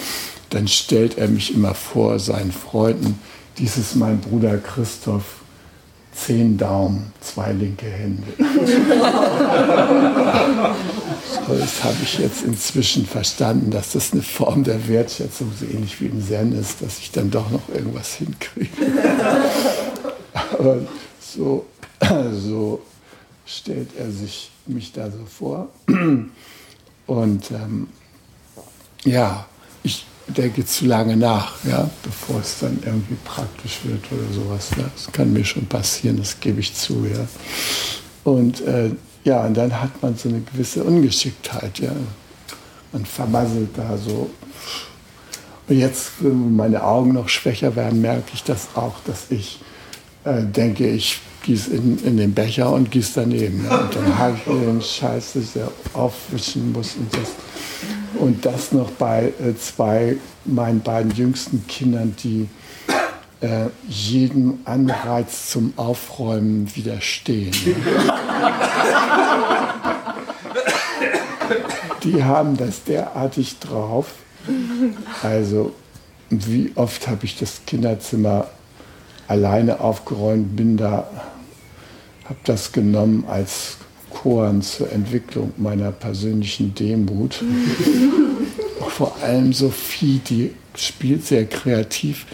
dann 0.50 0.68
stellt 0.68 1.20
er 1.20 1.28
mich 1.28 1.54
immer 1.54 1.76
vor 1.76 2.18
seinen 2.18 2.52
Freunden. 2.52 3.20
Dies 3.60 3.78
ist 3.78 3.96
mein 3.96 4.20
Bruder 4.20 4.58
Christoph, 4.58 5.42
zehn 6.12 6.58
Daumen, 6.58 7.14
zwei 7.22 7.52
linke 7.52 7.86
Hände. 7.86 8.24
so, 11.48 11.54
das 11.56 11.84
habe 11.84 11.98
ich 12.02 12.18
jetzt 12.18 12.44
inzwischen 12.44 13.06
verstanden, 13.06 13.70
dass 13.70 13.92
das 13.94 14.12
eine 14.12 14.24
Form 14.24 14.64
der 14.64 14.88
Wertschätzung 14.88 15.52
so 15.58 15.66
ähnlich 15.66 16.02
wie 16.02 16.08
im 16.08 16.26
Zen 16.26 16.52
ist, 16.60 16.82
dass 16.82 16.98
ich 16.98 17.12
dann 17.12 17.30
doch 17.30 17.52
noch 17.52 17.70
irgendwas 17.74 18.16
hinkriege. 18.16 18.70
Aber 20.34 20.80
so, 21.20 21.66
so 22.32 22.82
stellt 23.46 23.90
er 23.98 24.12
sich 24.12 24.52
mich 24.66 24.92
da 24.94 25.10
so 25.10 25.26
vor. 25.26 25.70
Und 27.08 27.52
ähm, 27.52 27.88
ja, 29.04 29.46
ich 29.84 30.06
denke 30.28 30.66
zu 30.66 30.86
lange 30.86 31.18
nach, 31.18 31.64
ja, 31.66 31.90
bevor 32.04 32.40
es 32.40 32.60
dann 32.60 32.80
irgendwie 32.86 33.18
praktisch 33.26 33.80
wird 33.84 34.06
oder 34.12 34.32
sowas. 34.34 34.70
Ja. 34.78 34.90
Das 34.96 35.12
kann 35.12 35.34
mir 35.34 35.44
schon 35.44 35.66
passieren, 35.66 36.18
das 36.18 36.40
gebe 36.40 36.60
ich 36.60 36.74
zu. 36.74 37.06
Ja. 37.06 37.28
Und 38.24 38.62
äh, 38.62 38.92
ja, 39.24 39.46
und 39.46 39.56
dann 39.56 39.80
hat 39.80 40.02
man 40.02 40.16
so 40.16 40.30
eine 40.30 40.42
gewisse 40.42 40.84
Ungeschicktheit. 40.84 41.80
Ja. 41.80 41.92
Man 42.92 43.06
vermasselt 43.06 43.70
da 43.76 43.98
so. 43.98 44.30
Und 45.68 45.78
jetzt, 45.78 46.12
wenn 46.20 46.56
meine 46.56 46.84
Augen 46.84 47.14
noch 47.14 47.30
schwächer 47.30 47.76
werden, 47.76 48.02
merke 48.02 48.32
ich 48.34 48.44
das 48.44 48.70
auch, 48.76 48.96
dass 49.06 49.30
ich 49.30 49.60
äh, 50.24 50.44
denke, 50.44 50.88
ich 50.88 51.20
gieße 51.44 51.72
in, 51.72 51.98
in 52.04 52.18
den 52.18 52.34
Becher 52.34 52.72
und 52.72 52.92
gieße 52.92 53.22
daneben. 53.22 53.66
Ja. 53.66 53.78
Und 53.78 53.96
dann 53.96 54.18
habe 54.18 54.38
ich 54.38 54.44
den 54.44 54.82
Scheiß, 54.82 55.34
dass 55.34 55.56
ich 55.56 55.62
aufwischen 55.94 56.72
muss 56.72 56.96
und 56.96 57.14
das 57.14 57.30
und 58.20 58.46
das 58.46 58.72
noch 58.72 58.92
bei 58.92 59.34
äh, 59.40 59.56
zwei, 59.58 60.18
meinen 60.46 60.82
beiden 60.82 61.12
jüngsten 61.12 61.66
Kindern, 61.68 62.16
die 62.24 62.48
äh, 63.42 63.66
jedem 63.88 64.60
Anreiz 64.66 65.50
zum 65.50 65.74
Aufräumen 65.76 66.74
widerstehen. 66.76 67.52
die 72.04 72.24
haben 72.24 72.58
das 72.58 72.84
derartig 72.84 73.58
drauf. 73.60 74.08
Also, 75.24 75.74
wie 76.30 76.72
oft 76.76 77.08
habe 77.08 77.26
ich 77.26 77.38
das 77.38 77.62
Kinderzimmer 77.66 78.48
alleine 79.32 79.80
aufgeräumt, 79.80 80.56
bin 80.58 80.78
da, 80.78 81.10
habe 82.26 82.40
das 82.44 82.74
genommen 82.74 83.24
als 83.28 83.78
Koren 84.10 84.62
zur 84.62 84.92
Entwicklung 84.92 85.54
meiner 85.56 85.92
persönlichen 85.92 86.76
Demut. 86.76 87.42
Vor 88.90 89.16
allem 89.24 89.54
Sophie, 89.54 90.20
die 90.30 90.52
spielt 90.76 91.26
sehr 91.26 91.46
kreativ, 91.46 92.26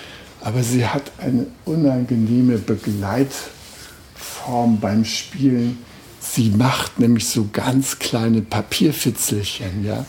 aber 0.42 0.64
sie 0.64 0.88
hat 0.88 1.04
eine 1.20 1.46
unangenehme 1.66 2.58
Begleitform 2.58 4.80
beim 4.80 5.06
Spielen. 5.06 5.78
Sie 6.20 6.50
macht 6.50 7.00
nämlich 7.00 7.28
so 7.28 7.48
ganz 7.54 8.00
kleine 8.00 8.42
Papierfitzelchen, 8.42 9.86
ja 9.86 10.04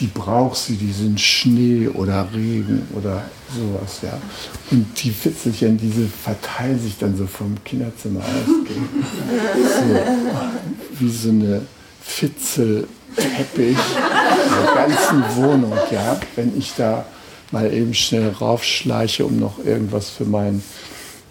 die 0.00 0.08
braucht 0.08 0.56
sie, 0.56 0.76
die 0.76 0.92
sind 0.92 1.20
Schnee 1.20 1.88
oder 1.88 2.28
Regen 2.34 2.86
oder 2.94 3.22
sowas, 3.54 4.00
ja. 4.02 4.18
Und 4.70 4.86
die 5.02 5.10
Fitzelchen, 5.10 5.78
diese 5.78 6.06
verteilen 6.06 6.78
sich 6.78 6.98
dann 6.98 7.16
so 7.16 7.26
vom 7.26 7.54
Kinderzimmer 7.64 8.20
aus. 8.20 8.46
So, 9.64 9.98
wie 10.98 11.10
so 11.10 11.30
eine 11.30 11.62
Fitzelteppich 12.02 12.86
in 13.56 14.64
der 14.64 14.74
ganzen 14.74 15.24
Wohnung, 15.36 15.72
ja. 15.90 16.20
Wenn 16.34 16.58
ich 16.58 16.74
da 16.76 17.06
mal 17.50 17.72
eben 17.72 17.94
schnell 17.94 18.30
raufschleiche, 18.30 19.24
um 19.24 19.38
noch 19.38 19.64
irgendwas 19.64 20.10
für 20.10 20.24
meinen 20.24 20.62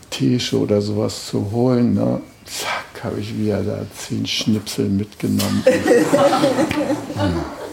Tische 0.09 0.57
oder 0.57 0.81
sowas 0.81 1.27
zu 1.27 1.51
holen, 1.51 1.93
ne? 1.93 2.21
zack, 2.45 3.03
habe 3.03 3.19
ich 3.19 3.37
wieder 3.37 3.61
da 3.61 3.85
zehn 3.97 4.25
Schnipsel 4.25 4.89
mitgenommen. 4.89 5.63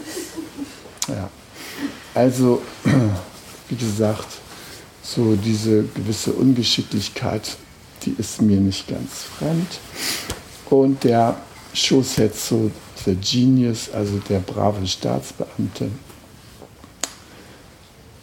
Also, 2.13 2.61
wie 3.69 3.75
gesagt, 3.75 4.27
so 5.01 5.35
diese 5.35 5.83
gewisse 5.83 6.33
Ungeschicklichkeit, 6.33 7.57
die 8.03 8.15
ist 8.17 8.41
mir 8.41 8.59
nicht 8.59 8.87
ganz 8.87 9.23
fremd. 9.37 9.79
Und 10.69 11.03
der 11.03 11.37
Shosetsu, 11.73 12.71
der 13.05 13.15
Genius, 13.15 13.89
also 13.91 14.19
der 14.29 14.39
brave 14.39 14.87
Staatsbeamte, 14.87 15.89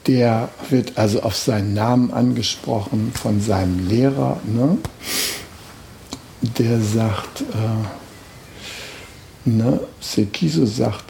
der 0.06 0.48
wird 0.70 0.96
also 0.96 1.22
auf 1.22 1.36
seinen 1.36 1.74
Namen 1.74 2.10
angesprochen 2.12 3.12
von 3.14 3.40
seinem 3.40 3.86
Lehrer. 3.86 4.40
Ne? 4.44 4.78
Der 6.58 6.80
sagt, 6.80 7.42
äh, 7.42 7.88
ne? 9.48 9.80
Sekiso 10.00 10.64
sagt, 10.64 11.04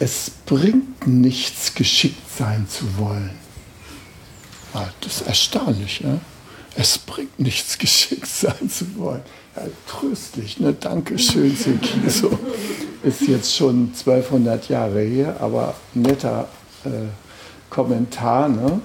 es 0.00 0.30
bringt 0.46 1.06
nichts, 1.06 1.74
geschickt 1.74 2.22
sein 2.36 2.66
zu 2.68 2.98
wollen. 2.98 3.30
Ja, 4.74 4.88
das 5.02 5.20
ist 5.20 5.26
erstaunlich. 5.26 6.00
Ja? 6.00 6.18
Es 6.74 6.96
bringt 6.98 7.38
nichts, 7.38 7.78
geschickt 7.78 8.26
sein 8.26 8.70
zu 8.70 8.96
wollen. 8.96 9.20
Ja, 9.54 9.62
tröstlich, 9.86 10.58
ne? 10.58 10.72
Dankeschön, 10.72 11.54
Sekiso. 11.54 12.36
Ist 13.02 13.22
jetzt 13.22 13.56
schon 13.56 13.92
1200 13.98 14.68
Jahre 14.68 15.00
her, 15.00 15.36
aber 15.40 15.74
netter 15.94 16.48
äh, 16.84 17.08
Kommentar. 17.68 18.48
Ne? 18.48 18.80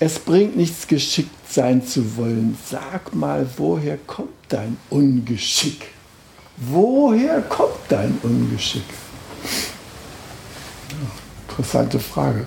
Es 0.00 0.18
bringt 0.18 0.56
nichts, 0.56 0.86
geschickt 0.86 1.30
sein 1.50 1.84
zu 1.84 2.16
wollen. 2.16 2.58
Sag 2.70 3.14
mal, 3.14 3.46
woher 3.56 3.96
kommt 4.06 4.30
dein 4.48 4.76
Ungeschick? 4.90 5.88
Woher 6.56 7.40
kommt 7.42 7.80
dein 7.88 8.18
Ungeschick? 8.22 8.84
Interessante 11.52 11.98
Frage. 11.98 12.46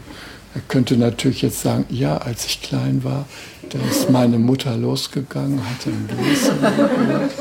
Er 0.53 0.61
könnte 0.67 0.97
natürlich 0.97 1.41
jetzt 1.41 1.61
sagen, 1.61 1.85
ja, 1.89 2.17
als 2.17 2.45
ich 2.45 2.61
klein 2.61 3.03
war, 3.03 3.25
da 3.69 3.79
ist 3.89 4.09
meine 4.09 4.37
Mutter 4.39 4.75
losgegangen, 4.77 5.61
hatte 5.69 5.89
ein 5.89 6.07
gehört. 6.07 7.31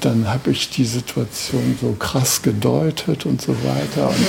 Dann 0.00 0.28
habe 0.28 0.50
ich 0.50 0.70
die 0.70 0.84
Situation 0.84 1.76
so 1.80 1.92
krass 1.98 2.42
gedeutet 2.42 3.26
und 3.26 3.42
so 3.42 3.54
weiter. 3.64 4.12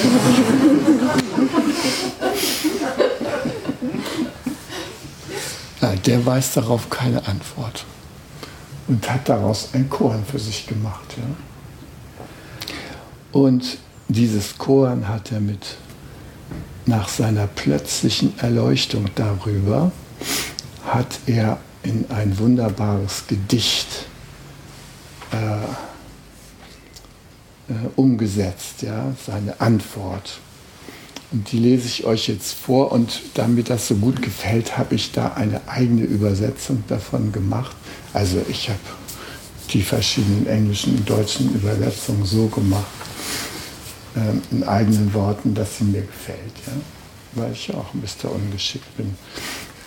Ja, 5.81 5.93
der 5.93 6.25
weiß 6.25 6.53
darauf 6.53 6.89
keine 6.89 7.27
Antwort 7.27 7.85
und 8.87 9.07
hat 9.07 9.29
daraus 9.29 9.69
ein 9.73 9.87
Korn 9.87 10.25
für 10.25 10.39
sich 10.39 10.65
gemacht. 10.65 11.15
Ja. 11.15 11.23
Und 13.31 13.77
dieses 14.07 14.57
Korn 14.57 15.07
hat 15.07 15.31
er 15.31 15.41
mit 15.41 15.77
nach 16.85 17.09
seiner 17.09 17.47
plötzlichen 17.47 18.37
Erleuchtung 18.39 19.05
darüber 19.15 19.91
hat 20.85 21.19
er 21.25 21.59
in 21.83 22.05
ein 22.09 22.37
wunderbares 22.37 23.25
Gedicht 23.27 24.05
äh, 25.31 25.63
äh, 27.67 27.73
umgesetzt, 27.95 28.81
ja, 28.81 29.13
seine 29.25 29.59
Antwort. 29.59 30.39
Und 31.31 31.51
die 31.51 31.57
lese 31.57 31.87
ich 31.87 32.05
euch 32.05 32.27
jetzt 32.27 32.53
vor 32.53 32.91
und 32.91 33.21
damit 33.33 33.69
das 33.69 33.87
so 33.87 33.95
gut 33.95 34.21
gefällt, 34.21 34.77
habe 34.77 34.95
ich 34.95 35.11
da 35.11 35.33
eine 35.33 35.67
eigene 35.67 36.03
Übersetzung 36.03 36.83
davon 36.87 37.31
gemacht. 37.31 37.75
Also 38.13 38.41
ich 38.47 38.69
habe 38.69 38.79
die 39.71 39.81
verschiedenen 39.81 40.45
englischen 40.47 40.95
und 40.95 41.09
deutschen 41.09 41.53
Übersetzungen 41.55 42.25
so 42.25 42.47
gemacht, 42.47 42.85
in 44.51 44.63
eigenen 44.63 45.13
Worten, 45.13 45.53
dass 45.53 45.77
sie 45.77 45.83
mir 45.85 46.01
gefällt, 46.01 46.53
ja? 46.67 46.73
weil 47.33 47.51
ich 47.51 47.73
auch 47.73 47.93
ein 47.93 48.01
bisschen 48.01 48.29
ungeschickt 48.29 48.97
bin. 48.97 49.15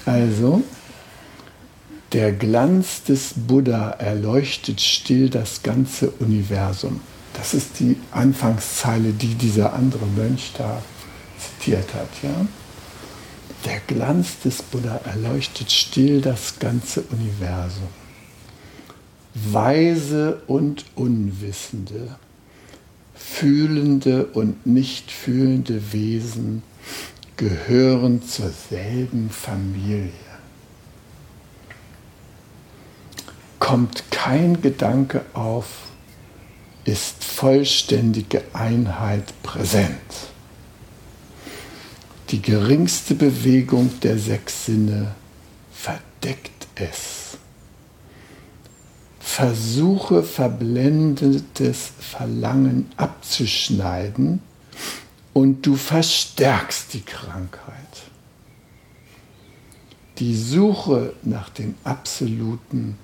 Also, 0.05 0.63
Der 2.13 2.33
Glanz 2.33 3.03
des 3.03 3.35
Buddha 3.37 3.91
erleuchtet 3.91 4.81
still 4.81 5.29
das 5.29 5.63
ganze 5.63 6.11
Universum. 6.11 7.01
Das 7.35 7.53
ist 7.53 7.81
die 7.81 7.97
Anfangszeile, 8.13 9.13
die 9.13 9.35
dieser 9.35 9.75
andere 9.75 10.07
Mönch 10.07 10.53
da 10.57 10.83
zitiert 11.39 11.93
hat. 11.93 12.09
Ja? 12.23 12.47
Der 13.67 13.81
Glanz 13.87 14.41
des 14.43 14.63
Buddha 14.63 15.03
erleuchtet 15.05 15.71
still 15.71 16.23
das 16.23 16.59
ganze 16.59 17.03
Universum. 17.03 17.89
Weise 19.35 20.41
und 20.47 20.87
Unwissende, 20.95 22.17
fühlende 23.31 24.27
und 24.27 24.67
nicht 24.67 25.11
fühlende 25.11 25.93
Wesen 25.93 26.63
gehören 27.37 28.23
zur 28.23 28.51
selben 28.51 29.31
Familie. 29.31 30.11
Kommt 33.59 34.11
kein 34.11 34.61
Gedanke 34.61 35.25
auf, 35.35 35.67
ist 36.85 37.23
vollständige 37.23 38.43
Einheit 38.55 39.33
präsent. 39.43 40.31
Die 42.31 42.43
geringste 42.43 43.15
Bewegung 43.15 44.01
der 44.03 44.19
sechs 44.19 44.67
Sinne 44.67 45.15
verdeckt 45.71 46.67
es. 46.75 47.18
Versuche 49.29 50.23
verblendetes 50.23 51.93
Verlangen 52.01 52.91
abzuschneiden 52.97 54.41
und 55.33 55.67
du 55.67 55.77
verstärkst 55.77 56.95
die 56.95 57.03
Krankheit. 57.03 58.09
Die 60.19 60.35
Suche 60.35 61.13
nach 61.23 61.51
dem 61.51 61.75
Absoluten 61.85 62.99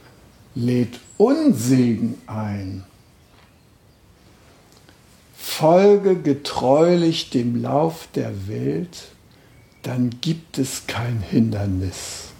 lädt 0.54 0.98
Unsegen 1.18 2.14
ein. 2.26 2.84
Folge 5.36 6.16
getreulich 6.16 7.30
dem 7.30 7.62
Lauf 7.62 8.08
der 8.14 8.48
Welt 8.48 9.08
dann 9.82 10.08
gibt 10.22 10.56
es 10.58 10.86
kein 10.86 11.20
Hindernis. 11.20 12.30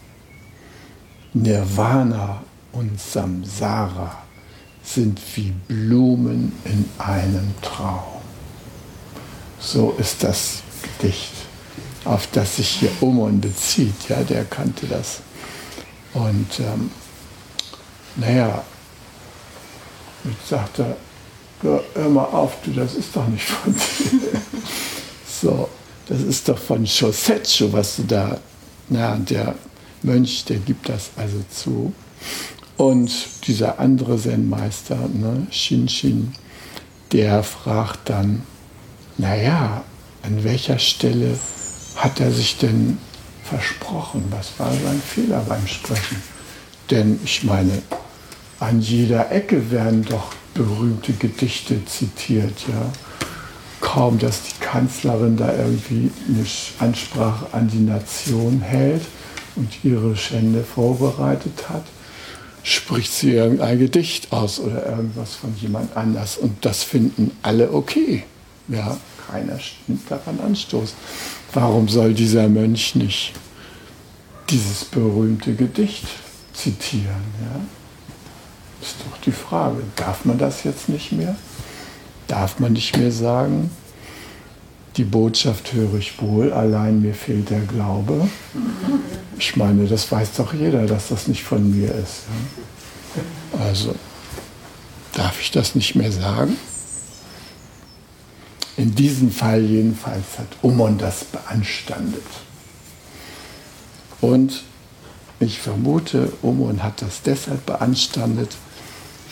Nirvana 1.34 2.42
und 2.74 3.00
Samsara 3.00 4.22
sind 4.82 5.20
wie 5.34 5.52
Blumen 5.68 6.52
in 6.64 6.88
einem 6.98 7.54
Traum. 7.62 8.20
So 9.58 9.94
ist 9.98 10.22
das 10.22 10.62
Gedicht, 10.82 11.32
auf 12.04 12.28
das 12.32 12.56
sich 12.56 12.68
hier 12.68 12.90
Omon 13.00 13.40
bezieht. 13.40 14.08
Ja, 14.08 14.22
der 14.22 14.44
kannte 14.44 14.86
das. 14.86 15.20
Und 16.12 16.60
ähm, 16.60 16.90
naja, 18.16 18.62
ich 20.24 20.48
sagte, 20.48 20.96
hör 21.62 22.08
mal 22.08 22.24
auf, 22.24 22.56
du, 22.62 22.72
das 22.72 22.94
ist 22.94 23.14
doch 23.16 23.26
nicht 23.26 23.44
von 23.44 23.74
dir. 24.00 24.40
so, 25.26 25.68
das 26.06 26.20
ist 26.20 26.48
doch 26.48 26.58
von 26.58 26.86
Shosetsu, 26.86 27.72
was 27.72 27.96
du 27.96 28.02
da, 28.02 28.38
na, 28.88 29.16
der 29.16 29.54
Mönch, 30.02 30.44
der 30.44 30.58
gibt 30.58 30.88
das 30.88 31.10
also 31.16 31.42
zu. 31.50 31.92
Und 32.76 33.12
dieser 33.46 33.78
andere 33.78 34.18
Zen-Meister, 34.18 34.96
ne, 35.12 35.46
Shinshin, 35.50 36.34
der 37.12 37.42
fragt 37.42 38.08
dann, 38.08 38.42
naja, 39.18 39.84
an 40.22 40.42
welcher 40.42 40.78
Stelle 40.78 41.38
hat 41.96 42.20
er 42.20 42.32
sich 42.32 42.58
denn 42.58 42.98
versprochen? 43.44 44.24
Was 44.30 44.58
war 44.58 44.72
sein 44.72 45.00
Fehler 45.00 45.40
beim 45.48 45.66
Sprechen? 45.66 46.20
Denn 46.90 47.20
ich 47.24 47.44
meine, 47.44 47.82
an 48.58 48.80
jeder 48.80 49.30
Ecke 49.30 49.70
werden 49.70 50.04
doch 50.04 50.32
berühmte 50.54 51.12
Gedichte 51.12 51.84
zitiert, 51.84 52.64
ja 52.68 52.90
kaum, 53.84 54.18
dass 54.18 54.42
die 54.42 54.64
Kanzlerin 54.64 55.36
da 55.36 55.54
irgendwie 55.54 56.10
eine 56.26 56.44
Ansprache 56.78 57.46
an 57.52 57.68
die 57.68 57.80
Nation 57.80 58.60
hält 58.60 59.02
und 59.56 59.84
ihre 59.84 60.16
Schände 60.16 60.64
vorbereitet 60.64 61.68
hat, 61.68 61.84
spricht 62.64 63.12
sie 63.12 63.34
irgendein 63.34 63.78
Gedicht 63.78 64.32
aus 64.32 64.58
oder 64.58 64.84
irgendwas 64.84 65.36
von 65.36 65.54
jemand 65.60 65.96
anders. 65.96 66.36
Und 66.36 66.64
das 66.64 66.82
finden 66.82 67.30
alle 67.42 67.72
okay. 67.72 68.24
Ja, 68.66 68.96
keiner 69.30 69.60
nimmt 69.86 70.10
daran 70.10 70.40
Anstoß. 70.40 70.94
Warum 71.52 71.88
soll 71.88 72.14
dieser 72.14 72.48
Mönch 72.48 72.96
nicht 72.96 73.32
dieses 74.50 74.84
berühmte 74.84 75.54
Gedicht 75.54 76.06
zitieren? 76.52 77.22
Ja? 77.40 77.60
Ist 78.82 78.96
doch 79.08 79.20
die 79.20 79.32
Frage. 79.32 79.82
Darf 79.94 80.24
man 80.24 80.38
das 80.38 80.64
jetzt 80.64 80.88
nicht 80.88 81.12
mehr? 81.12 81.36
darf 82.26 82.58
man 82.58 82.72
nicht 82.72 82.96
mehr 82.96 83.12
sagen, 83.12 83.70
die 84.96 85.04
Botschaft 85.04 85.72
höre 85.72 85.94
ich 85.94 86.20
wohl, 86.20 86.52
allein 86.52 87.00
mir 87.02 87.14
fehlt 87.14 87.50
der 87.50 87.60
Glaube. 87.60 88.28
Ich 89.38 89.56
meine, 89.56 89.86
das 89.86 90.10
weiß 90.10 90.34
doch 90.36 90.54
jeder, 90.54 90.86
dass 90.86 91.08
das 91.08 91.26
nicht 91.26 91.42
von 91.42 91.70
mir 91.70 91.92
ist. 91.94 92.22
Also, 93.58 93.94
darf 95.12 95.40
ich 95.40 95.50
das 95.50 95.74
nicht 95.74 95.94
mehr 95.94 96.12
sagen? 96.12 96.56
In 98.76 98.94
diesem 98.94 99.30
Fall 99.30 99.62
jedenfalls 99.62 100.38
hat 100.38 100.48
Umon 100.62 100.98
das 100.98 101.24
beanstandet. 101.24 102.24
Und 104.20 104.62
ich 105.40 105.60
vermute, 105.60 106.32
Umon 106.42 106.82
hat 106.82 107.02
das 107.02 107.22
deshalb 107.22 107.66
beanstandet, 107.66 108.56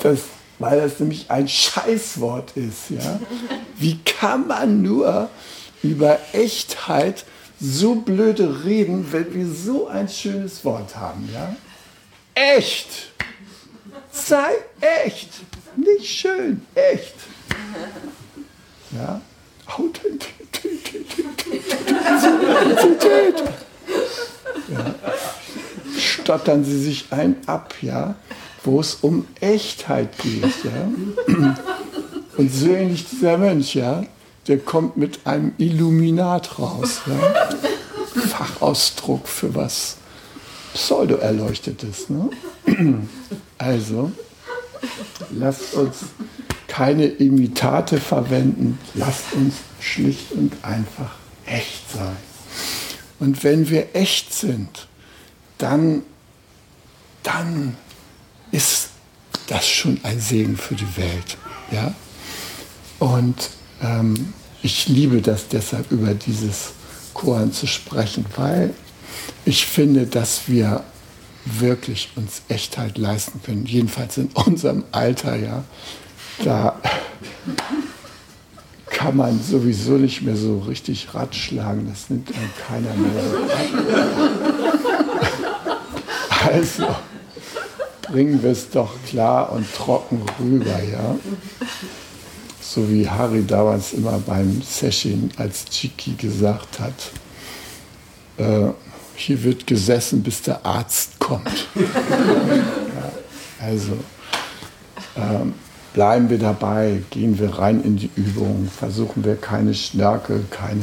Das 0.01 0.19
weil 0.61 0.79
das 0.79 0.99
nämlich 0.99 1.29
ein 1.31 1.47
Scheißwort 1.47 2.55
ist. 2.55 2.91
Ja? 2.91 3.19
Wie 3.77 3.97
kann 4.03 4.47
man 4.47 4.83
nur 4.83 5.29
über 5.81 6.19
Echtheit 6.33 7.25
so 7.59 7.95
blöde 7.95 8.63
reden, 8.63 9.11
wenn 9.11 9.33
wir 9.33 9.47
so 9.47 9.87
ein 9.87 10.07
schönes 10.07 10.63
Wort 10.63 10.95
haben? 10.95 11.27
Ja? 11.33 11.55
Echt! 12.35 13.11
Sei 14.11 14.51
echt! 14.79 15.29
Nicht 15.75 16.05
schön, 16.05 16.65
echt! 16.75 17.15
Ja? 18.91 19.19
Authentizität. 19.65 20.31
Ja. 24.69 24.95
Stottern 26.21 26.63
Sie 26.63 26.81
sich 26.81 27.07
ein 27.11 27.35
ab, 27.47 27.75
ja? 27.81 28.15
wo 28.63 28.79
es 28.79 28.95
um 28.95 29.27
Echtheit 29.39 30.17
geht. 30.19 30.43
Ja? 30.63 31.51
Und 32.37 32.53
so 32.53 32.67
ähnlich 32.67 33.07
dieser 33.09 33.37
Mönch, 33.37 33.73
ja? 33.73 34.03
der 34.47 34.59
kommt 34.59 34.97
mit 34.97 35.25
einem 35.25 35.53
Illuminat 35.57 36.59
raus. 36.59 37.01
Ja? 37.07 38.21
Fachausdruck 38.21 39.27
für 39.27 39.55
was 39.55 39.97
Pseudo-Erleuchtetes. 40.73 42.09
Ne? 42.09 42.29
Also, 43.57 44.11
lasst 45.31 45.73
uns 45.73 45.97
keine 46.67 47.05
Imitate 47.05 47.99
verwenden, 47.99 48.79
lasst 48.93 49.33
uns 49.33 49.55
schlicht 49.79 50.31
und 50.31 50.53
einfach 50.63 51.15
echt 51.45 51.91
sein. 51.91 52.15
Und 53.19 53.43
wenn 53.43 53.69
wir 53.69 53.93
echt 53.93 54.33
sind, 54.33 54.87
dann, 55.57 56.03
dann 57.23 57.75
ist 58.51 58.89
das 59.47 59.67
schon 59.67 59.99
ein 60.03 60.19
Segen 60.19 60.57
für 60.57 60.75
die 60.75 60.97
Welt. 60.97 61.37
Ja? 61.71 61.93
Und 62.99 63.49
ähm, 63.81 64.33
ich 64.61 64.87
liebe 64.87 65.21
das 65.21 65.47
deshalb, 65.47 65.91
über 65.91 66.13
dieses 66.13 66.71
Koran 67.13 67.51
zu 67.51 67.67
sprechen, 67.67 68.25
weil 68.35 68.73
ich 69.45 69.65
finde, 69.65 70.05
dass 70.05 70.47
wir 70.47 70.83
wirklich 71.45 72.09
uns 72.15 72.43
Echtheit 72.47 72.97
leisten 72.97 73.41
können, 73.43 73.65
jedenfalls 73.65 74.17
in 74.17 74.27
unserem 74.33 74.83
Alter, 74.91 75.35
ja. 75.35 75.63
Da 76.43 76.79
kann 78.89 79.17
man 79.17 79.41
sowieso 79.41 79.93
nicht 79.93 80.21
mehr 80.21 80.35
so 80.35 80.59
richtig 80.59 81.13
ratschlagen, 81.13 81.89
das 81.89 82.09
nimmt 82.09 82.29
einem 82.35 82.51
keiner 82.67 82.93
mehr. 82.93 83.23
Also 86.53 86.87
bringen 88.11 88.43
wir 88.43 88.51
es 88.51 88.69
doch 88.69 88.91
klar 89.07 89.51
und 89.51 89.65
trocken 89.73 90.21
rüber, 90.39 90.79
ja. 90.83 91.17
So 92.61 92.89
wie 92.89 93.09
Harry 93.09 93.45
damals 93.45 93.93
immer 93.93 94.19
beim 94.19 94.61
Session 94.61 95.29
als 95.37 95.65
Chiki 95.65 96.13
gesagt 96.13 96.79
hat. 96.79 96.93
Äh, 98.37 98.71
hier 99.15 99.43
wird 99.43 99.67
gesessen, 99.67 100.23
bis 100.23 100.41
der 100.41 100.65
Arzt 100.65 101.19
kommt. 101.19 101.67
ja, 101.75 103.11
also 103.59 103.97
ähm, 105.15 105.53
bleiben 105.93 106.29
wir 106.29 106.39
dabei, 106.39 107.01
gehen 107.09 107.37
wir 107.39 107.57
rein 107.57 107.83
in 107.83 107.97
die 107.97 108.09
Übung, 108.15 108.69
versuchen 108.69 109.23
wir 109.23 109.35
keine 109.35 109.73
Schnörkel, 109.73 110.45
keine 110.49 110.81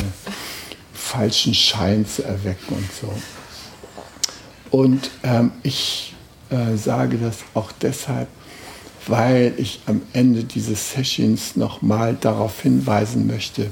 falschen 0.92 1.54
Schein 1.54 2.06
zu 2.06 2.22
erwecken 2.24 2.76
und 2.76 2.88
so. 3.00 3.12
Und 4.70 5.10
ähm, 5.22 5.52
ich 5.62 6.14
äh, 6.50 6.76
sage 6.76 7.18
das 7.18 7.38
auch 7.54 7.72
deshalb, 7.72 8.28
weil 9.06 9.54
ich 9.56 9.80
am 9.86 10.02
Ende 10.12 10.44
dieses 10.44 10.92
Sessions 10.92 11.56
nochmal 11.56 12.16
darauf 12.20 12.60
hinweisen 12.62 13.26
möchte, 13.26 13.70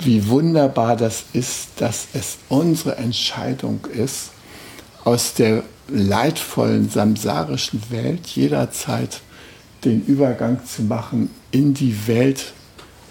wie 0.00 0.28
wunderbar 0.28 0.96
das 0.96 1.24
ist, 1.32 1.68
dass 1.78 2.08
es 2.12 2.38
unsere 2.48 2.96
Entscheidung 2.96 3.80
ist, 3.86 4.30
aus 5.04 5.34
der 5.34 5.62
leidvollen 5.88 6.90
samsarischen 6.90 7.80
Welt 7.90 8.26
jederzeit 8.26 9.20
den 9.84 10.04
Übergang 10.04 10.60
zu 10.66 10.82
machen 10.82 11.30
in 11.50 11.74
die 11.74 12.06
Welt 12.06 12.52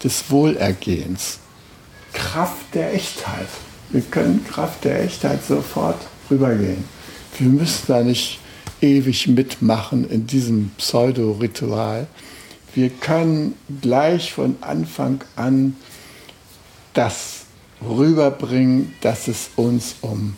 des 0.04 0.30
Wohlergehens. 0.30 1.38
Kraft 2.12 2.74
der 2.74 2.94
Echtheit. 2.94 3.48
Wir 3.90 4.02
können 4.02 4.44
Kraft 4.46 4.84
der 4.84 5.02
Echtheit 5.04 5.44
sofort 5.44 5.96
rübergehen. 6.30 6.84
Wir 7.38 7.48
müssen 7.48 7.84
da 7.88 8.02
nicht 8.02 8.40
ewig 8.80 9.28
mitmachen 9.28 10.08
in 10.08 10.26
diesem 10.26 10.70
Pseudo-Ritual. 10.78 12.06
Wir 12.74 12.90
können 12.90 13.54
gleich 13.80 14.32
von 14.32 14.56
Anfang 14.60 15.20
an 15.34 15.76
das 16.94 17.44
rüberbringen, 17.86 18.94
dass 19.00 19.28
es 19.28 19.50
uns 19.56 19.96
um 20.00 20.36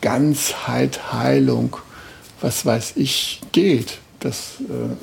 Ganzheit, 0.00 1.12
Heilung, 1.12 1.76
was 2.40 2.66
weiß 2.66 2.94
ich, 2.96 3.40
geht. 3.52 3.98
Das, 4.20 4.56
äh, 4.60 4.96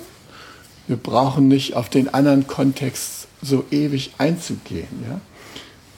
wir 0.88 0.98
brauchen 0.98 1.48
nicht 1.48 1.76
auf 1.76 1.90
den 1.90 2.14
anderen 2.14 2.48
Kontext 2.48 3.28
so 3.42 3.66
ewig 3.72 4.12
einzugehen. 4.18 4.88
Ja? 5.08 5.22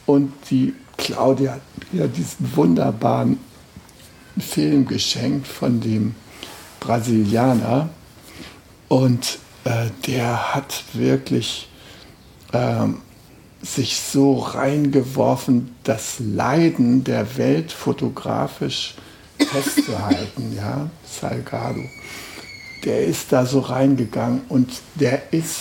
Und 0.06 0.34
die 0.50 0.74
Claudia 0.98 1.54
hat 1.54 1.62
ja 1.94 2.08
diesen 2.08 2.56
wunderbaren 2.56 3.40
Film 4.38 4.86
geschenkt 4.86 5.48
von 5.48 5.82
dem 5.82 6.16
Brasilianer 6.82 7.90
und 8.90 9.40
äh, 9.64 9.90
der 10.06 10.54
hat 10.54 10.84
wirklich 10.94 11.70
ähm, 12.52 12.98
sich 13.62 14.02
so 14.02 14.40
reingeworfen, 14.40 15.76
das 15.84 16.16
Leiden 16.20 17.04
der 17.04 17.38
Welt 17.38 17.72
fotografisch 17.72 18.96
festzuhalten, 19.38 20.54
ja, 20.56 20.90
Salgado. 21.06 21.84
Der 22.84 23.06
ist 23.06 23.32
da 23.32 23.46
so 23.46 23.60
reingegangen 23.60 24.42
und 24.50 24.72
der 24.96 25.32
ist 25.32 25.60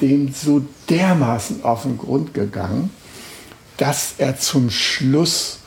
dem 0.00 0.32
so 0.32 0.62
dermaßen 0.88 1.64
auf 1.64 1.82
den 1.82 1.96
Grund 1.96 2.34
gegangen, 2.34 2.90
dass 3.78 4.14
er 4.18 4.38
zum 4.38 4.70
Schluss 4.70 5.59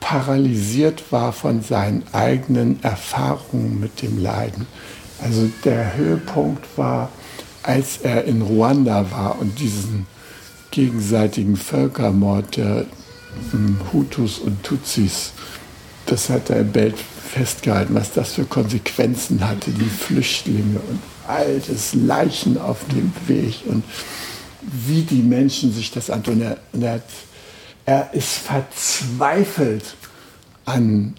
paralysiert 0.00 1.10
war 1.10 1.32
von 1.32 1.62
seinen 1.62 2.02
eigenen 2.12 2.82
Erfahrungen 2.82 3.80
mit 3.80 4.02
dem 4.02 4.18
Leiden. 4.18 4.66
Also 5.22 5.50
der 5.64 5.96
Höhepunkt 5.96 6.64
war, 6.76 7.10
als 7.62 7.98
er 7.98 8.24
in 8.24 8.42
Ruanda 8.42 9.10
war 9.10 9.38
und 9.38 9.58
diesen 9.58 10.06
gegenseitigen 10.70 11.56
Völkermord 11.56 12.56
der 12.56 12.86
hm, 13.50 13.78
Hutus 13.92 14.38
und 14.38 14.62
Tutsis, 14.62 15.32
das 16.06 16.30
hat 16.30 16.50
er 16.50 16.60
im 16.60 16.72
Bild 16.72 16.94
festgehalten, 16.98 17.94
was 17.94 18.12
das 18.12 18.34
für 18.34 18.44
Konsequenzen 18.44 19.46
hatte, 19.46 19.70
die 19.70 19.84
Flüchtlinge 19.84 20.78
und 20.78 21.00
altes 21.26 21.94
Leichen 21.94 22.58
auf 22.58 22.78
dem 22.92 23.12
Weg 23.26 23.60
und 23.66 23.84
wie 24.62 25.02
die 25.02 25.22
Menschen 25.22 25.72
sich 25.72 25.90
das 25.90 26.10
antun. 26.10 26.40
Er, 26.40 26.56
er 26.80 26.92
hat 26.94 27.02
er 27.88 28.12
ist 28.12 28.34
verzweifelt 28.34 29.96
an 30.66 31.14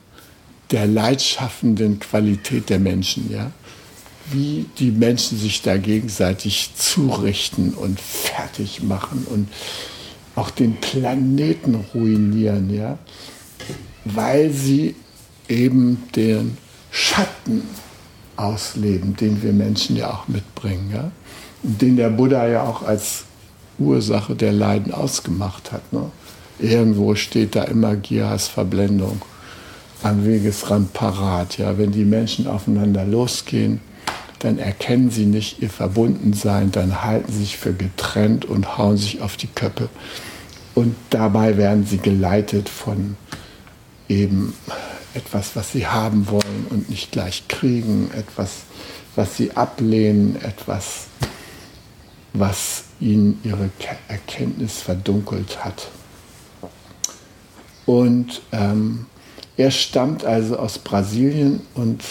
der 0.69 0.85
leidschaffenden 0.85 1.99
Qualität 1.99 2.69
der 2.69 2.77
Menschen, 2.77 3.31
ja? 3.31 3.49
wie 4.29 4.67
die 4.77 4.91
Menschen 4.91 5.39
sich 5.39 5.63
da 5.63 5.77
gegenseitig 5.77 6.69
zurichten 6.75 7.73
und 7.73 7.99
fertig 7.99 8.83
machen 8.83 9.25
und 9.31 9.49
auch 10.35 10.51
den 10.51 10.75
Planeten 10.75 11.73
ruinieren, 11.95 12.71
ja? 12.71 12.99
weil 14.05 14.51
sie 14.51 14.95
eben 15.47 16.03
den 16.15 16.55
Schatten 16.91 17.63
ausleben, 18.35 19.15
den 19.15 19.41
wir 19.41 19.53
Menschen 19.53 19.95
ja 19.95 20.11
auch 20.11 20.27
mitbringen, 20.27 20.91
ja? 20.93 21.09
und 21.63 21.81
den 21.81 21.97
der 21.97 22.11
Buddha 22.11 22.47
ja 22.47 22.61
auch 22.61 22.83
als 22.83 23.23
Ursache 23.79 24.35
der 24.35 24.51
Leiden 24.51 24.93
ausgemacht 24.93 25.71
hat. 25.71 25.91
Ne? 25.91 26.11
Irgendwo 26.59 27.15
steht 27.15 27.55
da 27.55 27.63
immer 27.63 27.95
Gihas 27.95 28.47
Verblendung 28.47 29.21
am 30.03 30.25
Wegesrand 30.25 30.93
parat. 30.93 31.57
Ja, 31.57 31.77
wenn 31.77 31.91
die 31.91 32.05
Menschen 32.05 32.47
aufeinander 32.47 33.05
losgehen, 33.05 33.81
dann 34.39 34.57
erkennen 34.57 35.11
sie 35.11 35.25
nicht 35.25 35.61
ihr 35.61 35.69
Verbundensein, 35.69 36.71
dann 36.71 37.03
halten 37.03 37.31
sie 37.31 37.39
sich 37.39 37.57
für 37.57 37.73
getrennt 37.73 38.45
und 38.45 38.77
hauen 38.77 38.97
sich 38.97 39.21
auf 39.21 39.37
die 39.37 39.47
Köppe. 39.47 39.89
Und 40.75 40.95
dabei 41.09 41.57
werden 41.57 41.85
sie 41.85 41.97
geleitet 41.97 42.69
von 42.69 43.17
eben 44.07 44.53
etwas, 45.13 45.55
was 45.55 45.71
sie 45.71 45.87
haben 45.87 46.27
wollen 46.29 46.67
und 46.69 46.89
nicht 46.89 47.11
gleich 47.11 47.47
kriegen, 47.47 48.11
etwas, 48.17 48.61
was 49.15 49.35
sie 49.35 49.51
ablehnen, 49.51 50.37
etwas, 50.41 51.07
was 52.33 52.83
ihnen 52.99 53.39
ihre 53.43 53.69
Erkenntnis 54.07 54.81
verdunkelt 54.81 55.65
hat. 55.65 55.89
Und 57.89 58.43
ähm, 58.51 59.07
er 59.57 59.71
stammt 59.71 60.23
also 60.23 60.59
aus 60.59 60.77
Brasilien 60.77 61.61
und 61.73 62.03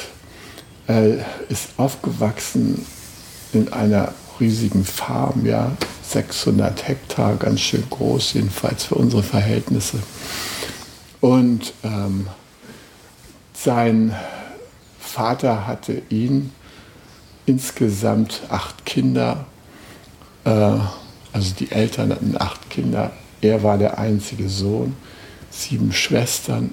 äh, 0.89 1.19
ist 1.49 1.69
aufgewachsen 1.77 2.85
in 3.53 3.73
einer 3.73 4.13
riesigen 4.41 4.85
Farm, 4.85 5.47
ja, 5.47 5.71
600 6.03 6.89
Hektar, 6.89 7.37
ganz 7.37 7.61
schön 7.61 7.85
groß, 7.89 8.33
jedenfalls 8.33 8.87
für 8.87 8.97
unsere 8.97 9.23
Verhältnisse. 9.23 9.99
Und 11.21 11.73
ähm, 11.85 12.27
sein 13.55 14.17
Vater 14.99 15.69
hatte 15.69 16.03
ihn 16.09 16.51
insgesamt 17.47 18.41
acht 18.49 18.85
Kinder, 18.85 19.47
äh, 20.45 20.51
also 21.33 21.55
die 21.57 21.71
Eltern 21.71 22.11
hatten 22.11 22.35
acht 22.37 22.69
Kinder, 22.69 23.13
er 23.41 23.63
war 23.63 23.79
der 23.79 23.99
einzige 23.99 24.49
Sohn, 24.49 24.97
sieben 25.51 25.93
Schwestern 25.93 26.73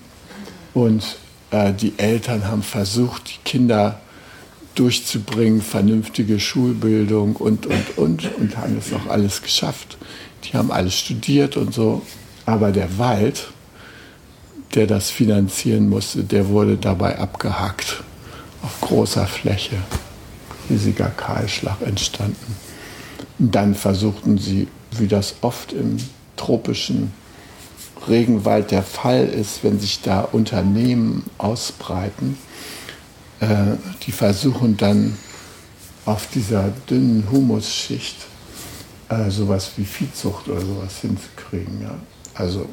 und 0.73 1.17
äh, 1.51 1.73
die 1.73 1.93
Eltern 1.97 2.47
haben 2.47 2.63
versucht, 2.63 3.29
die 3.29 3.49
Kinder 3.49 3.99
durchzubringen, 4.75 5.61
vernünftige 5.61 6.39
Schulbildung 6.39 7.37
und, 7.37 7.65
und, 7.65 7.97
und, 7.97 8.35
und 8.35 8.57
haben 8.57 8.77
es 8.77 8.93
auch 8.93 9.09
alles 9.09 9.41
geschafft. 9.41 9.97
Die 10.43 10.57
haben 10.57 10.71
alles 10.71 10.99
studiert 10.99 11.57
und 11.57 11.73
so. 11.73 12.01
Aber 12.45 12.71
der 12.71 12.97
Wald, 12.97 13.47
der 14.75 14.85
das 14.85 15.09
finanzieren 15.09 15.89
musste, 15.89 16.23
der 16.23 16.49
wurde 16.49 16.77
dabei 16.77 17.17
abgehackt 17.17 18.03
auf 18.61 18.81
großer 18.81 19.25
Fläche. 19.25 19.77
Riesiger 20.69 21.09
Kahlschlag 21.09 21.81
entstanden. 21.81 22.55
Und 23.39 23.55
dann 23.55 23.75
versuchten 23.75 24.37
sie, 24.37 24.67
wie 24.91 25.07
das 25.07 25.35
oft 25.41 25.73
im 25.73 25.97
tropischen 26.35 27.13
Regenwald 28.07 28.71
der 28.71 28.83
Fall 28.83 29.25
ist, 29.25 29.63
wenn 29.63 29.79
sich 29.79 30.01
da 30.01 30.21
Unternehmen 30.21 31.23
ausbreiten, 31.37 32.37
äh, 33.39 33.75
die 34.03 34.11
versuchen 34.11 34.77
dann 34.77 35.17
auf 36.05 36.27
dieser 36.33 36.69
dünnen 36.89 37.27
Humusschicht 37.31 38.15
äh, 39.09 39.29
sowas 39.29 39.71
wie 39.77 39.85
Viehzucht 39.85 40.47
oder 40.47 40.61
sowas 40.61 40.99
hinzukriegen. 41.01 41.81
Ja? 41.81 41.95
Also 42.33 42.67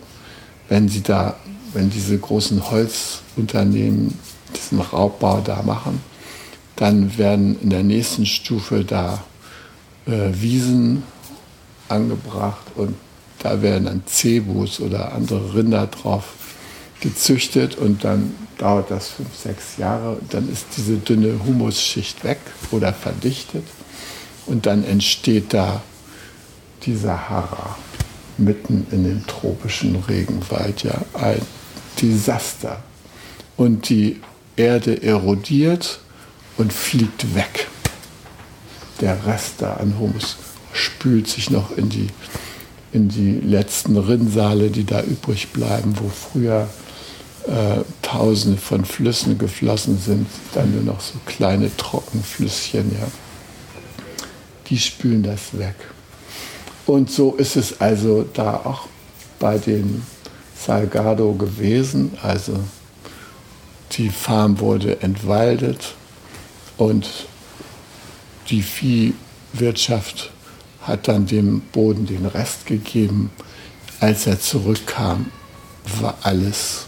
wenn 0.68 0.88
sie 0.88 1.02
da, 1.02 1.36
wenn 1.72 1.90
diese 1.90 2.18
großen 2.18 2.70
Holzunternehmen 2.70 4.18
diesen 4.54 4.80
Raubbau 4.80 5.40
da 5.40 5.62
machen, 5.62 6.00
dann 6.76 7.16
werden 7.18 7.60
in 7.60 7.70
der 7.70 7.82
nächsten 7.82 8.26
Stufe 8.26 8.84
da 8.84 9.22
äh, 10.06 10.30
Wiesen 10.32 11.02
angebracht 11.88 12.66
und 12.74 12.94
da 13.42 13.60
werden 13.60 13.86
dann 13.86 14.02
Cebus 14.06 14.80
oder 14.80 15.12
andere 15.12 15.54
Rinder 15.54 15.88
drauf 15.88 16.34
gezüchtet 17.00 17.76
und 17.76 18.04
dann 18.04 18.34
dauert 18.58 18.90
das 18.90 19.08
fünf, 19.08 19.34
sechs 19.36 19.76
Jahre. 19.78 20.12
Und 20.12 20.32
dann 20.32 20.50
ist 20.50 20.66
diese 20.76 20.96
dünne 20.96 21.40
Humusschicht 21.44 22.22
weg 22.22 22.38
oder 22.70 22.92
verdichtet 22.92 23.64
und 24.46 24.66
dann 24.66 24.84
entsteht 24.84 25.52
da 25.52 25.82
die 26.84 26.96
Sahara 26.96 27.76
mitten 28.38 28.86
in 28.90 29.04
dem 29.04 29.26
tropischen 29.26 29.96
Regenwald. 30.08 30.84
Ja, 30.84 31.00
ein 31.14 31.42
Desaster. 32.00 32.82
Und 33.56 33.88
die 33.88 34.20
Erde 34.56 35.02
erodiert 35.02 36.00
und 36.56 36.72
fliegt 36.72 37.34
weg. 37.34 37.68
Der 39.00 39.26
Rest 39.26 39.54
da 39.58 39.74
an 39.74 39.98
Humus 39.98 40.36
spült 40.72 41.28
sich 41.28 41.50
noch 41.50 41.76
in 41.76 41.88
die 41.88 42.08
in 42.92 43.08
die 43.08 43.40
letzten 43.40 43.96
Rinnsale, 43.96 44.70
die 44.70 44.84
da 44.84 45.02
übrig 45.02 45.48
bleiben, 45.48 45.94
wo 45.98 46.08
früher 46.08 46.68
äh, 47.46 47.80
Tausende 48.02 48.58
von 48.58 48.84
Flüssen 48.84 49.38
geflossen 49.38 49.98
sind, 49.98 50.26
dann 50.54 50.72
nur 50.72 50.82
noch 50.82 51.00
so 51.00 51.14
kleine 51.26 51.74
Trockenflüsschen, 51.76 52.92
ja. 52.92 53.06
Die 54.68 54.78
spülen 54.78 55.22
das 55.22 55.58
weg. 55.58 55.74
Und 56.86 57.10
so 57.10 57.34
ist 57.34 57.56
es 57.56 57.80
also 57.80 58.24
da 58.32 58.54
auch 58.64 58.86
bei 59.38 59.58
den 59.58 60.02
Salgado 60.56 61.32
gewesen. 61.32 62.12
Also 62.22 62.58
die 63.92 64.10
Farm 64.10 64.60
wurde 64.60 65.02
entwaldet 65.02 65.94
und 66.76 67.08
die 68.50 68.62
Viehwirtschaft 68.62 70.31
hat 70.82 71.08
dann 71.08 71.26
dem 71.26 71.60
Boden 71.72 72.06
den 72.06 72.26
Rest 72.26 72.66
gegeben. 72.66 73.30
Als 74.00 74.26
er 74.26 74.40
zurückkam, 74.40 75.30
war 76.00 76.16
alles 76.22 76.86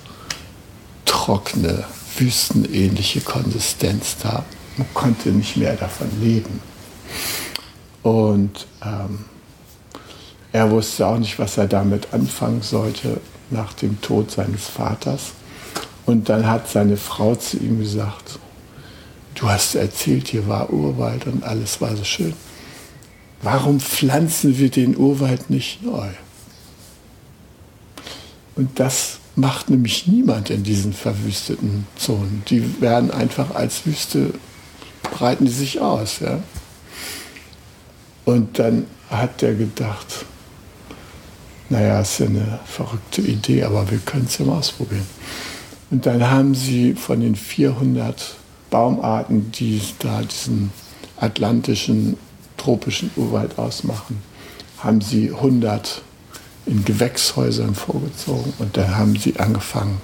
trockene, 1.05 1.85
wüstenähnliche 2.19 3.21
Konsistenz 3.21 4.17
da. 4.23 4.45
Man 4.77 4.87
konnte 4.95 5.31
nicht 5.31 5.57
mehr 5.57 5.77
davon 5.77 6.09
leben. 6.21 6.61
Und 8.03 8.67
ähm, 8.85 9.25
er 10.53 10.71
wusste 10.71 11.07
auch 11.07 11.19
nicht, 11.19 11.39
was 11.39 11.57
er 11.57 11.67
damit 11.67 12.13
anfangen 12.13 12.63
sollte 12.63 13.21
nach 13.51 13.73
dem 13.73 14.01
Tod 14.01 14.31
seines 14.31 14.67
Vaters. 14.67 15.33
Und 16.07 16.29
dann 16.29 16.47
hat 16.47 16.69
seine 16.69 16.97
Frau 16.97 17.35
zu 17.35 17.57
ihm 17.57 17.79
gesagt, 17.79 18.39
du 19.35 19.49
hast 19.49 19.75
erzählt, 19.75 20.29
hier 20.29 20.47
war 20.47 20.71
Urwald 20.71 21.27
und 21.27 21.45
alles 21.45 21.81
war 21.81 21.97
so 21.97 22.05
schön. 22.05 22.35
Warum 23.45 23.79
pflanzen 23.79 24.59
wir 24.59 24.71
den 24.71 24.97
Urwald 24.97 25.51
nicht 25.51 25.83
neu? 25.83 26.09
Und 28.57 28.81
das 28.81 29.19
macht 29.37 29.69
nämlich 29.69 30.07
niemand 30.07 30.49
in 30.49 30.63
diesen 30.63 30.95
verwüsteten 30.95 31.87
Zonen. 31.95 32.43
Die 32.49 32.81
werden 32.81 33.11
einfach 33.11 33.55
als 33.55 33.85
Wüste, 33.85 34.33
breiten 35.03 35.45
die 35.45 35.53
sich 35.53 35.79
aus. 35.79 36.21
Ja? 36.21 36.43
Und 38.25 38.59
dann 38.59 38.87
hat 39.11 39.43
der 39.43 39.53
gedacht, 39.53 40.25
naja, 41.69 42.01
ist 42.01 42.21
ja 42.21 42.27
eine 42.27 42.61
verrückte 42.65 43.21
Idee, 43.21 43.65
aber 43.65 43.91
wir 43.91 43.99
können 43.99 44.25
es 44.25 44.39
ja 44.39 44.47
mal 44.47 44.57
ausprobieren. 44.57 45.07
Und 45.91 46.07
dann 46.07 46.31
haben 46.31 46.55
sie 46.55 46.95
von 46.95 47.21
den 47.21 47.37
400 47.37 48.37
Baumarten, 48.71 49.53
die 49.53 49.83
da 49.99 50.23
diesen 50.23 50.73
atlantischen 51.19 52.17
tropischen 52.65 53.11
Urwald 53.17 53.59
ausmachen, 53.59 54.23
haben 54.79 55.03
sie 55.03 55.31
100 55.31 56.03
in 56.67 56.85
Gewächshäusern 56.85 57.75
vorgezogen 57.75 58.55
und 58.59 58.77
dann 58.77 58.97
haben 58.97 59.17
sie 59.17 59.39
angefangen, 59.39 60.01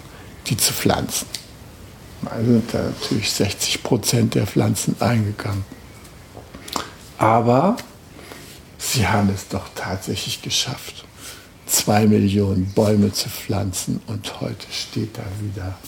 die 0.46 0.59
zu 0.59 0.75
pflanzen. 0.75 1.27
Also 2.27 2.53
sind 2.53 2.75
da 2.75 2.83
natürlich 2.83 3.33
60 3.33 3.83
Prozent 3.83 4.35
der 4.35 4.46
Pflanzen 4.46 4.94
eingegangen. 5.01 5.64
Aber 7.16 7.77
sie 8.79 9.09
haben 9.09 9.31
es 9.35 9.49
doch 9.49 9.68
tatsächlich 9.75 10.42
geschafft, 10.42 11.07
zwei 11.66 12.07
Millionen 12.07 12.73
Bäume 12.75 13.11
zu 13.12 13.31
pflanzen 13.31 14.01
und 14.07 14.42
heute 14.42 14.66
steht 14.70 15.16
da 15.16 15.23
wieder 15.40 15.79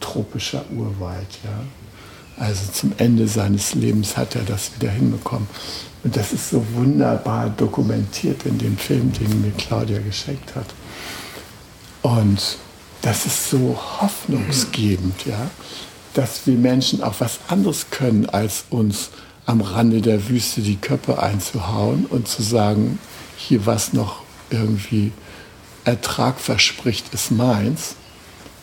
tropischer 0.00 0.64
Urwald. 0.70 1.28
Ja? 1.44 2.42
Also 2.42 2.72
zum 2.72 2.92
Ende 2.96 3.28
seines 3.28 3.74
Lebens 3.74 4.16
hat 4.16 4.36
er 4.36 4.44
das 4.44 4.70
wieder 4.74 4.90
hinbekommen. 4.90 5.48
Und 6.04 6.16
das 6.16 6.32
ist 6.32 6.50
so 6.50 6.64
wunderbar 6.74 7.50
dokumentiert 7.50 8.46
in 8.46 8.58
dem 8.58 8.76
Film, 8.76 9.12
den 9.12 9.42
mir 9.42 9.52
Claudia 9.52 9.98
geschenkt 9.98 10.54
hat. 10.54 10.66
Und 12.02 12.58
das 13.02 13.26
ist 13.26 13.50
so 13.50 13.78
hoffnungsgebend, 14.00 15.26
ja, 15.26 15.50
dass 16.14 16.46
wir 16.46 16.54
Menschen 16.54 17.02
auch 17.02 17.14
was 17.18 17.40
anderes 17.48 17.90
können, 17.90 18.26
als 18.26 18.64
uns 18.70 19.10
am 19.46 19.60
Rande 19.60 20.00
der 20.00 20.28
Wüste 20.28 20.60
die 20.60 20.76
Köpfe 20.76 21.22
einzuhauen 21.22 22.06
und 22.06 22.28
zu 22.28 22.42
sagen, 22.42 22.98
hier 23.36 23.66
was 23.66 23.92
noch 23.92 24.22
irgendwie 24.50 25.12
Ertrag 25.84 26.38
verspricht, 26.38 27.14
ist 27.14 27.30
meins. 27.30 27.96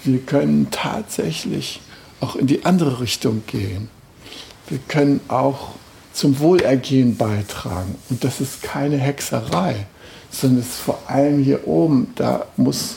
Wir 0.04 0.20
können 0.20 0.68
tatsächlich 0.70 1.82
auch 2.22 2.36
in 2.36 2.48
die 2.48 2.66
andere 2.66 3.00
Richtung 3.00 3.44
gehen. 3.48 3.90
Wir 4.68 4.80
können 4.88 5.22
auch 5.28 5.72
zum 6.16 6.40
Wohlergehen 6.40 7.18
beitragen. 7.18 7.96
Und 8.10 8.24
das 8.24 8.40
ist 8.40 8.64
keine 8.64 8.98
Hexerei, 8.98 9.86
sondern 10.32 10.62
es 10.62 10.68
ist 10.68 10.80
vor 10.80 11.00
allem 11.08 11.44
hier 11.44 11.68
oben, 11.68 12.08
da 12.16 12.46
muss 12.56 12.96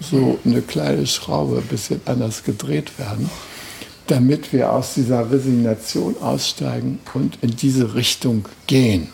so 0.00 0.38
eine 0.44 0.62
kleine 0.62 1.06
Schraube 1.06 1.58
ein 1.58 1.66
bisschen 1.66 2.00
anders 2.06 2.42
gedreht 2.42 2.98
werden, 2.98 3.30
damit 4.06 4.52
wir 4.52 4.72
aus 4.72 4.94
dieser 4.94 5.30
Resignation 5.30 6.16
aussteigen 6.20 7.00
und 7.12 7.38
in 7.42 7.54
diese 7.54 7.94
Richtung 7.94 8.46
gehen. 8.66 9.08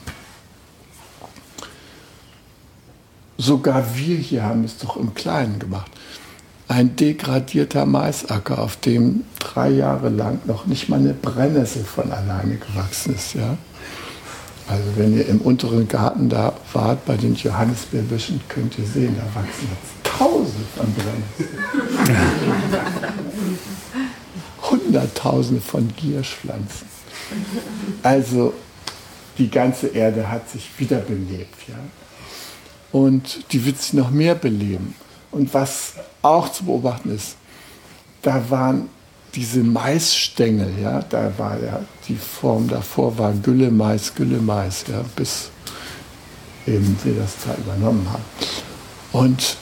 Sogar 3.36 3.96
wir 3.96 4.16
hier 4.16 4.44
haben 4.44 4.64
es 4.64 4.78
doch 4.78 4.96
im 4.96 5.14
Kleinen 5.14 5.58
gemacht 5.58 5.90
ein 6.70 6.94
degradierter 6.94 7.84
Maisacker, 7.84 8.60
auf 8.60 8.76
dem 8.76 9.24
drei 9.40 9.70
Jahre 9.70 10.08
lang 10.08 10.38
noch 10.44 10.66
nicht 10.66 10.88
mal 10.88 11.00
eine 11.00 11.14
Brennnessel 11.14 11.82
von 11.82 12.12
alleine 12.12 12.58
gewachsen 12.58 13.16
ist. 13.16 13.34
Ja? 13.34 13.58
Also 14.68 14.84
wenn 14.94 15.16
ihr 15.16 15.26
im 15.26 15.40
unteren 15.40 15.88
Garten 15.88 16.28
da 16.28 16.52
wart 16.72 17.04
bei 17.06 17.16
den 17.16 17.34
Johannisbeerbüschen, 17.34 18.40
könnt 18.48 18.78
ihr 18.78 18.86
sehen, 18.86 19.16
da 19.16 19.24
wachsen 19.40 19.68
jetzt 19.68 20.00
Tausende 20.04 20.64
von 20.76 20.94
Brennnesseln. 20.94 21.58
Hunderttausende 24.70 25.60
von 25.60 25.88
Gierschpflanzen. 25.96 26.86
Also 28.04 28.54
die 29.38 29.50
ganze 29.50 29.88
Erde 29.88 30.30
hat 30.30 30.48
sich 30.48 30.70
wiederbelebt. 30.78 31.68
Ja? 31.68 31.74
Und 32.92 33.52
die 33.52 33.64
wird 33.64 33.78
sich 33.78 33.94
noch 33.94 34.10
mehr 34.10 34.36
beleben. 34.36 34.94
Und 35.32 35.52
was 35.54 35.94
auch 36.22 36.50
zu 36.50 36.64
beobachten 36.64 37.14
ist, 37.14 37.36
da 38.22 38.50
waren 38.50 38.88
diese 39.34 39.60
Maisstängel, 39.60 40.72
ja, 40.82 41.02
da 41.02 41.32
war 41.38 41.62
ja 41.62 41.80
die 42.08 42.16
Form 42.16 42.68
davor 42.68 43.16
war 43.16 43.32
Gülle 43.32 43.70
Mais, 43.70 44.14
Gülle 44.14 44.38
Mais, 44.38 44.84
ja, 44.88 45.04
bis 45.14 45.50
eben 46.66 46.98
wir 47.04 47.14
das 47.14 47.34
da 47.44 47.54
übernommen 47.54 48.06
haben. 48.10 48.24
Und 49.12 49.56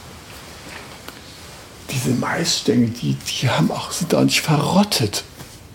diese 1.90 2.10
Maisstängel, 2.10 2.90
die, 2.90 3.14
die 3.14 3.48
haben 3.48 3.70
auch, 3.70 3.92
sind 3.92 4.14
auch 4.14 4.24
nicht 4.24 4.40
verrottet. 4.40 5.24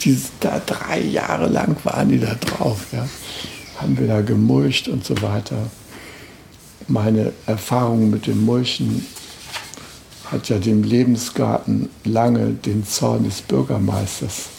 Die, 0.02 0.20
da 0.40 0.60
drei 0.60 1.00
Jahre 1.00 1.48
lang 1.48 1.76
waren 1.84 2.10
die 2.10 2.20
da 2.20 2.36
drauf. 2.36 2.88
Ja. 2.92 3.08
Haben 3.80 3.98
wir 3.98 4.08
da 4.08 4.22
gemulcht 4.22 4.88
und 4.88 5.06
so 5.06 5.22
weiter. 5.22 5.58
Meine 6.88 7.32
Erfahrung 7.46 8.10
mit 8.10 8.28
dem 8.28 8.44
Mulchen 8.46 9.06
hat 10.34 10.50
ja 10.50 10.58
dem 10.58 10.84
Lebensgarten 10.84 11.90
lange 12.04 12.54
den 12.54 12.86
Zorn 12.86 13.24
des 13.24 13.42
Bürgermeisters 13.42 14.50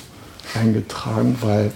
eingetragen, 0.55 1.37
weil 1.41 1.73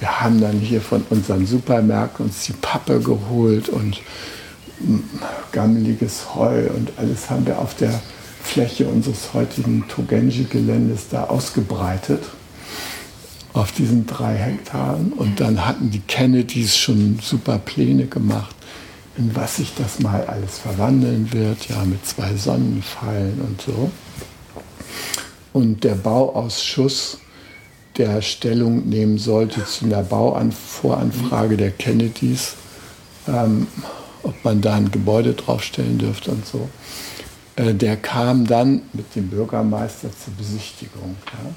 wir 0.00 0.20
haben 0.20 0.40
dann 0.40 0.58
hier 0.58 0.80
von 0.80 1.04
unseren 1.10 1.46
Supermärkten 1.46 2.26
uns 2.26 2.44
die 2.44 2.54
Pappe 2.54 2.98
geholt 3.00 3.68
und 3.68 4.00
gammeliges 5.52 6.34
Heu 6.34 6.66
und 6.74 6.92
alles 6.96 7.30
haben 7.30 7.46
wir 7.46 7.58
auf 7.58 7.74
der 7.74 8.00
Fläche 8.42 8.86
unseres 8.86 9.34
heutigen 9.34 9.86
Togenji-Geländes 9.88 11.08
da 11.10 11.24
ausgebreitet 11.24 12.22
auf 13.52 13.72
diesen 13.72 14.06
drei 14.06 14.34
Hektaren. 14.34 15.12
Und 15.12 15.40
dann 15.40 15.66
hatten 15.66 15.90
die 15.90 16.00
Kennedys 16.00 16.76
schon 16.76 17.18
super 17.22 17.58
Pläne 17.58 18.06
gemacht, 18.06 18.54
in 19.16 19.34
was 19.34 19.56
sich 19.56 19.74
das 19.76 20.00
mal 20.00 20.24
alles 20.26 20.58
verwandeln 20.58 21.32
wird, 21.32 21.68
ja, 21.68 21.84
mit 21.84 22.06
zwei 22.06 22.34
Sonnenfallen 22.36 23.40
und 23.40 23.62
so. 23.62 23.90
Und 25.52 25.84
der 25.84 25.94
Bauausschuss, 25.94 27.18
der 27.96 28.20
Stellung 28.20 28.88
nehmen 28.88 29.16
sollte 29.16 29.64
zu 29.64 29.86
einer 29.86 30.02
Bauvoranfrage 30.02 31.56
der 31.56 31.70
Kennedys, 31.70 32.54
ähm, 33.26 33.66
ob 34.22 34.44
man 34.44 34.60
da 34.60 34.74
ein 34.74 34.90
Gebäude 34.90 35.32
draufstellen 35.32 35.98
dürfte 35.98 36.32
und 36.32 36.46
so, 36.46 36.68
äh, 37.56 37.72
der 37.72 37.96
kam 37.96 38.46
dann 38.46 38.82
mit 38.92 39.14
dem 39.14 39.28
Bürgermeister 39.28 40.10
zur 40.12 40.34
Besichtigung. 40.34 41.16
Ja. 41.32 41.50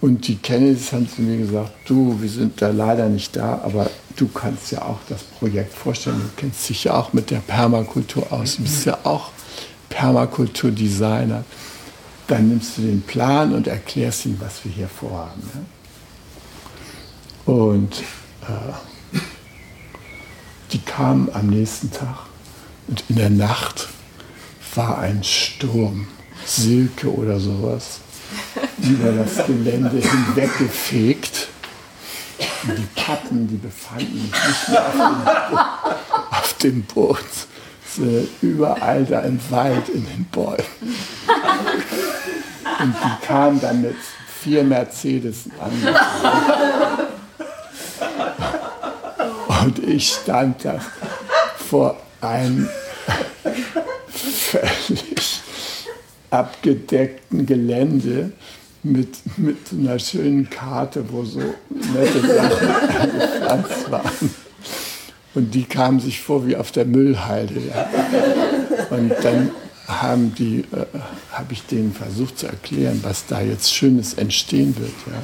Und 0.00 0.26
die 0.28 0.36
Kennedys 0.36 0.92
haben 0.92 1.08
zu 1.08 1.20
mir 1.20 1.36
gesagt, 1.36 1.72
du, 1.86 2.16
wir 2.20 2.28
sind 2.28 2.62
da 2.62 2.70
leider 2.70 3.08
nicht 3.08 3.36
da, 3.36 3.60
aber 3.62 3.90
du 4.16 4.28
kannst 4.28 4.72
ja 4.72 4.82
auch 4.82 4.98
das 5.08 5.22
Projekt 5.22 5.74
vorstellen. 5.74 6.20
Du 6.20 6.40
kennst 6.40 6.68
dich 6.68 6.84
ja 6.84 6.94
auch 6.94 7.12
mit 7.12 7.30
der 7.30 7.40
Permakultur 7.40 8.32
aus. 8.32 8.56
Du 8.56 8.62
bist 8.62 8.86
ja 8.86 8.98
auch 9.04 9.30
Permakulturdesigner. 9.90 11.44
Dann 12.28 12.48
nimmst 12.48 12.78
du 12.78 12.82
den 12.82 13.02
Plan 13.02 13.52
und 13.52 13.66
erklärst 13.66 14.24
ihm, 14.24 14.36
was 14.40 14.64
wir 14.64 14.72
hier 14.72 14.88
vorhaben. 14.88 15.42
Ja. 17.46 17.52
Und 17.52 17.98
äh, 18.42 19.18
die 20.72 20.78
kamen 20.78 21.28
am 21.32 21.48
nächsten 21.48 21.90
Tag 21.90 22.26
und 22.86 23.04
in 23.08 23.16
der 23.16 23.30
Nacht 23.30 23.88
war 24.74 24.98
ein 24.98 25.24
Sturm, 25.24 26.06
Silke 26.46 27.12
oder 27.12 27.40
sowas 27.40 28.00
über 28.82 29.12
das 29.12 29.46
Gelände 29.46 29.98
hinweggefegt. 29.98 31.48
Und 32.62 32.78
die 32.78 33.00
Pappen, 33.00 33.48
die 33.48 33.56
befanden 33.56 34.30
sich 34.32 34.48
nicht 34.48 34.68
mehr 34.68 35.78
auf 36.30 36.54
dem, 36.62 36.82
Boot, 36.82 37.18
überall 38.40 39.04
da 39.04 39.20
im 39.20 39.40
Wald 39.50 39.88
in 39.88 40.06
den 40.06 40.24
Bäumen. 40.26 40.64
Und 42.80 42.94
die 42.94 43.26
kamen 43.26 43.60
dann 43.60 43.82
mit 43.82 43.96
vier 44.42 44.64
Mercedes 44.64 45.44
an. 45.58 45.96
Und 49.62 49.78
ich 49.80 50.08
stand 50.08 50.64
da 50.64 50.80
vor 51.68 51.96
einem 52.20 52.68
völlig 54.08 55.40
abgedeckten 56.30 57.46
Gelände 57.46 58.32
mit, 58.82 59.08
mit 59.36 59.58
einer 59.72 59.98
schönen 59.98 60.48
Karte, 60.48 61.04
wo 61.10 61.24
so 61.24 61.40
nette 61.70 62.20
Sachen 62.26 62.68
angepflanzt 63.00 63.90
waren. 63.90 64.30
Und 65.34 65.54
die 65.54 65.64
kamen 65.64 66.00
sich 66.00 66.20
vor 66.20 66.46
wie 66.46 66.56
auf 66.56 66.72
der 66.72 66.86
Müllhalde. 66.86 67.60
Ja. 67.68 67.88
Und 68.90 69.12
dann 69.22 69.50
haben 69.86 70.32
äh, 70.38 70.64
habe 71.32 71.52
ich 71.52 71.66
denen 71.66 71.92
versucht 71.92 72.38
zu 72.38 72.46
erklären, 72.46 73.00
was 73.02 73.26
da 73.26 73.40
jetzt 73.40 73.72
Schönes 73.72 74.14
entstehen 74.14 74.76
wird. 74.78 74.92
Ja. 75.06 75.22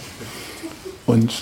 Und 1.06 1.32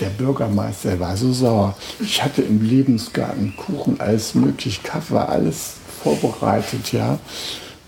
der 0.00 0.08
Bürgermeister 0.10 1.00
war 1.00 1.16
so 1.16 1.32
sauer. 1.32 1.76
Ich 2.00 2.22
hatte 2.22 2.42
im 2.42 2.62
Lebensgarten 2.62 3.56
Kuchen, 3.56 3.98
alles 3.98 4.34
möglich, 4.34 4.82
Kaffee, 4.82 5.26
alles 5.26 5.74
vorbereitet, 6.02 6.92
ja 6.92 7.18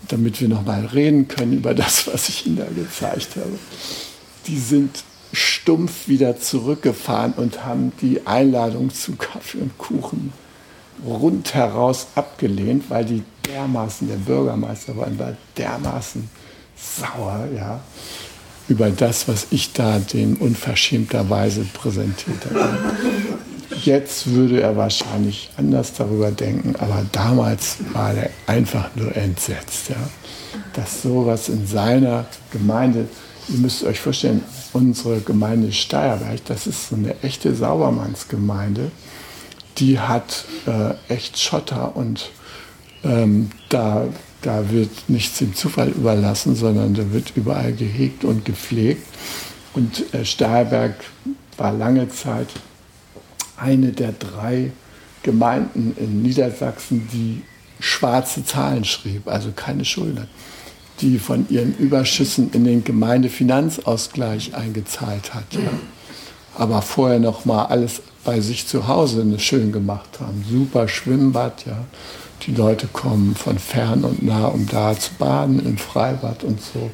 damit 0.08 0.40
wir 0.40 0.48
noch 0.48 0.64
mal 0.64 0.86
reden 0.86 1.28
können 1.28 1.52
über 1.52 1.74
das, 1.74 2.06
was 2.12 2.28
ich 2.28 2.46
Ihnen 2.46 2.56
da 2.56 2.66
gezeigt 2.66 3.36
habe. 3.36 3.58
Die 4.46 4.58
sind 4.58 5.04
stumpf 5.32 6.08
wieder 6.08 6.38
zurückgefahren 6.40 7.34
und 7.34 7.64
haben 7.64 7.92
die 8.00 8.26
Einladung 8.26 8.92
zu 8.92 9.16
Kaffee 9.16 9.58
und 9.58 9.76
Kuchen 9.78 10.32
rundheraus 11.04 12.08
abgelehnt, 12.14 12.84
weil 12.88 13.04
die 13.04 13.22
dermaßen, 13.46 14.08
der 14.08 14.16
Bürgermeister 14.16 14.96
war, 14.96 15.08
dermaßen 15.56 16.28
sauer, 16.76 17.48
ja, 17.54 17.80
über 18.68 18.90
das, 18.90 19.28
was 19.28 19.46
ich 19.50 19.72
da 19.72 19.98
den 19.98 20.36
unverschämterweise 20.36 21.64
präsentiert 21.72 22.44
habe. 22.46 22.78
Jetzt 23.84 24.32
würde 24.32 24.62
er 24.62 24.76
wahrscheinlich 24.76 25.50
anders 25.56 25.92
darüber 25.92 26.30
denken, 26.30 26.74
aber 26.78 27.04
damals 27.12 27.76
war 27.92 28.14
er 28.14 28.30
einfach 28.46 28.88
nur 28.96 29.14
entsetzt, 29.14 29.90
ja, 29.90 29.96
dass 30.72 31.02
sowas 31.02 31.50
in 31.50 31.66
seiner 31.66 32.24
Gemeinde, 32.50 33.08
ihr 33.48 33.58
müsst 33.58 33.84
euch 33.84 34.00
vorstellen, 34.00 34.42
unsere 34.72 35.20
Gemeinde 35.20 35.72
Steierberg, 35.72 36.44
das 36.46 36.66
ist 36.66 36.88
so 36.88 36.96
eine 36.96 37.14
echte 37.22 37.54
Saubermannsgemeinde, 37.54 38.90
die 39.76 39.98
hat 39.98 40.44
äh, 40.66 40.94
echt 41.12 41.38
Schotter 41.38 41.94
und 41.94 42.30
ähm, 43.04 43.50
da, 43.68 44.06
da 44.42 44.70
wird 44.70 44.90
nichts 45.08 45.38
dem 45.38 45.54
Zufall 45.54 45.88
überlassen, 45.88 46.56
sondern 46.56 46.94
da 46.94 47.12
wird 47.12 47.32
überall 47.36 47.72
gehegt 47.72 48.24
und 48.24 48.44
gepflegt. 48.44 49.06
Und 49.74 50.12
äh, 50.14 50.24
Steierberg 50.24 50.94
war 51.56 51.72
lange 51.72 52.08
Zeit 52.08 52.48
eine 53.58 53.92
der 53.92 54.12
drei 54.12 54.72
Gemeinden 55.22 55.94
in 55.98 56.22
Niedersachsen, 56.22 57.08
die 57.12 57.42
schwarze 57.80 58.44
Zahlen 58.44 58.84
schrieb, 58.84 59.28
also 59.28 59.50
keine 59.54 59.84
Schulden, 59.84 60.28
die 61.00 61.18
von 61.18 61.46
ihren 61.48 61.76
Überschüssen 61.76 62.50
in 62.52 62.64
den 62.64 62.84
Gemeindefinanzausgleich 62.84 64.54
eingezahlt 64.54 65.34
hat. 65.34 65.52
Ja. 65.52 65.70
Aber 66.56 66.82
vorher 66.82 67.20
noch 67.20 67.44
mal 67.44 67.66
alles 67.66 68.02
bei 68.24 68.40
sich 68.40 68.66
zu 68.66 68.88
Hause 68.88 69.24
schön 69.38 69.72
gemacht 69.72 70.18
haben. 70.20 70.44
Super 70.50 70.88
Schwimmbad, 70.88 71.66
ja. 71.66 71.84
Die 72.46 72.52
Leute 72.52 72.86
kommen 72.86 73.34
von 73.34 73.58
fern 73.58 74.04
und 74.04 74.22
nah, 74.22 74.46
um 74.46 74.66
da 74.66 74.96
zu 74.98 75.12
baden 75.18 75.64
im 75.64 75.76
Freibad 75.76 76.44
und 76.44 76.60
so. 76.60 76.90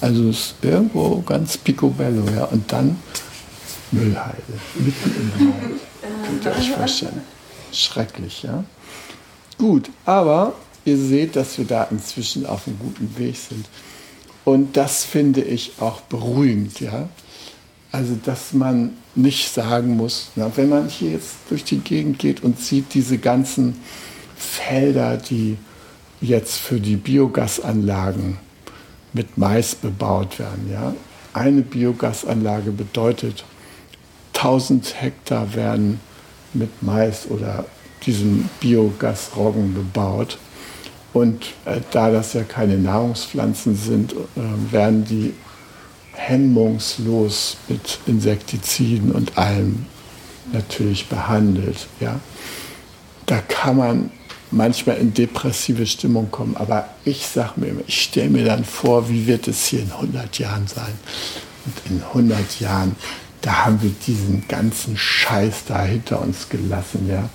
Also 0.00 0.28
es 0.28 0.36
ist 0.36 0.54
irgendwo 0.62 1.22
ganz 1.22 1.56
picobello, 1.56 2.24
ja. 2.34 2.44
Und 2.44 2.70
dann 2.72 2.96
Müllhalde, 3.92 4.42
mitten 4.74 5.32
im 5.38 5.48
Wald. 5.48 5.80
Könnt 6.26 6.44
ihr 6.44 6.52
euch 6.52 6.70
vorstellen. 6.70 7.22
Schrecklich, 7.72 8.42
ja. 8.42 8.64
Gut, 9.58 9.90
aber 10.04 10.54
ihr 10.84 10.98
seht, 10.98 11.36
dass 11.36 11.58
wir 11.58 11.64
da 11.64 11.84
inzwischen 11.84 12.46
auf 12.46 12.66
einem 12.66 12.78
guten 12.78 13.16
Weg 13.18 13.36
sind. 13.36 13.66
Und 14.44 14.76
das 14.76 15.04
finde 15.04 15.42
ich 15.42 15.72
auch 15.80 16.00
beruhigend, 16.02 16.80
ja. 16.80 17.08
Also, 17.92 18.16
dass 18.24 18.52
man 18.52 18.94
nicht 19.14 19.52
sagen 19.52 19.96
muss, 19.96 20.30
na, 20.34 20.50
wenn 20.56 20.68
man 20.68 20.88
hier 20.88 21.12
jetzt 21.12 21.36
durch 21.48 21.64
die 21.64 21.78
Gegend 21.78 22.18
geht 22.18 22.42
und 22.42 22.58
sieht 22.58 22.92
diese 22.92 23.18
ganzen 23.18 23.80
Felder, 24.36 25.16
die 25.16 25.56
jetzt 26.20 26.56
für 26.56 26.80
die 26.80 26.96
Biogasanlagen 26.96 28.38
mit 29.12 29.38
Mais 29.38 29.74
bebaut 29.74 30.38
werden, 30.38 30.68
ja. 30.70 30.94
Eine 31.32 31.62
Biogasanlage 31.62 32.70
bedeutet 32.70 33.44
1000 34.44 35.00
Hektar 35.00 35.54
werden 35.54 36.00
mit 36.52 36.82
Mais 36.82 37.26
oder 37.30 37.64
diesem 38.04 38.50
Biogasroggen 38.60 39.72
bebaut. 39.72 40.38
Und 41.14 41.46
äh, 41.64 41.80
da 41.92 42.10
das 42.10 42.34
ja 42.34 42.42
keine 42.42 42.76
Nahrungspflanzen 42.76 43.74
sind, 43.74 44.12
äh, 44.12 44.72
werden 44.72 45.04
die 45.06 45.32
hemmungslos 46.12 47.56
mit 47.68 48.00
Insektiziden 48.06 49.12
und 49.12 49.38
allem 49.38 49.86
natürlich 50.52 51.08
behandelt. 51.08 51.86
Ja? 52.00 52.20
Da 53.26 53.40
kann 53.40 53.78
man 53.78 54.10
manchmal 54.50 54.98
in 54.98 55.14
depressive 55.14 55.86
Stimmung 55.86 56.30
kommen. 56.30 56.56
Aber 56.56 56.88
ich 57.04 57.26
sage 57.26 57.52
mir 57.56 57.68
immer, 57.68 57.82
ich 57.86 58.02
stelle 58.02 58.28
mir 58.28 58.44
dann 58.44 58.64
vor, 58.64 59.08
wie 59.08 59.26
wird 59.26 59.48
es 59.48 59.66
hier 59.66 59.80
in 59.80 59.90
100 59.90 60.38
Jahren 60.38 60.66
sein? 60.66 60.92
Und 61.64 61.90
in 61.90 62.02
100 62.02 62.60
Jahren, 62.60 62.94
da 63.44 63.66
haben 63.66 63.82
wir 63.82 63.92
diesen 64.06 64.48
ganzen 64.48 64.96
Scheiß 64.96 65.64
da 65.68 65.84
hinter 65.84 66.22
uns 66.22 66.48
gelassen. 66.48 67.06
Ja? 67.10 67.28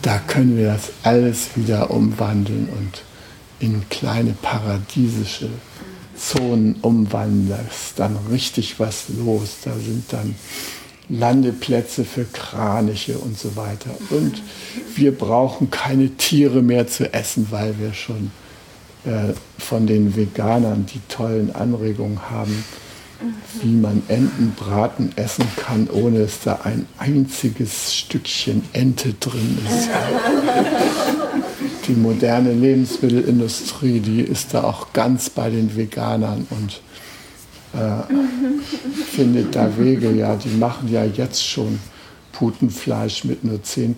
Da 0.00 0.18
können 0.18 0.56
wir 0.56 0.68
das 0.68 0.92
alles 1.02 1.50
wieder 1.56 1.90
umwandeln 1.90 2.70
und 2.70 3.02
in 3.60 3.86
kleine 3.90 4.32
paradiesische 4.32 5.50
Zonen 6.16 6.76
umwandeln. 6.80 7.50
Da 7.50 7.58
ist 7.70 7.98
dann 7.98 8.16
richtig 8.30 8.80
was 8.80 9.04
los. 9.10 9.58
Da 9.62 9.72
sind 9.74 10.10
dann 10.10 10.34
Landeplätze 11.10 12.06
für 12.06 12.24
Kraniche 12.24 13.18
und 13.18 13.38
so 13.38 13.54
weiter. 13.54 13.90
Und 14.08 14.42
wir 14.96 15.12
brauchen 15.12 15.70
keine 15.70 16.16
Tiere 16.16 16.62
mehr 16.62 16.86
zu 16.86 17.12
essen, 17.12 17.48
weil 17.50 17.78
wir 17.78 17.92
schon 17.92 18.30
äh, 19.04 19.34
von 19.58 19.86
den 19.86 20.16
Veganern 20.16 20.86
die 20.86 21.00
tollen 21.08 21.54
Anregungen 21.54 22.30
haben, 22.30 22.64
wie 23.60 23.72
man 23.72 24.02
Entenbraten 24.08 25.12
essen 25.16 25.46
kann, 25.56 25.88
ohne 25.90 26.20
dass 26.20 26.40
da 26.40 26.60
ein 26.64 26.86
einziges 26.98 27.94
Stückchen 27.94 28.62
Ente 28.72 29.14
drin 29.14 29.58
ist. 29.64 29.88
Die 31.86 31.94
moderne 31.94 32.52
Lebensmittelindustrie, 32.52 34.00
die 34.00 34.20
ist 34.20 34.54
da 34.54 34.64
auch 34.64 34.92
ganz 34.92 35.30
bei 35.30 35.50
den 35.50 35.76
Veganern 35.76 36.46
und 36.50 36.80
äh, 37.74 38.14
findet 39.10 39.54
da 39.54 39.76
Wege. 39.78 40.12
Ja, 40.12 40.36
die 40.36 40.56
machen 40.56 40.90
ja 40.90 41.04
jetzt 41.04 41.44
schon 41.44 41.78
Putenfleisch 42.32 43.24
mit 43.24 43.44
nur 43.44 43.58
10% 43.58 43.94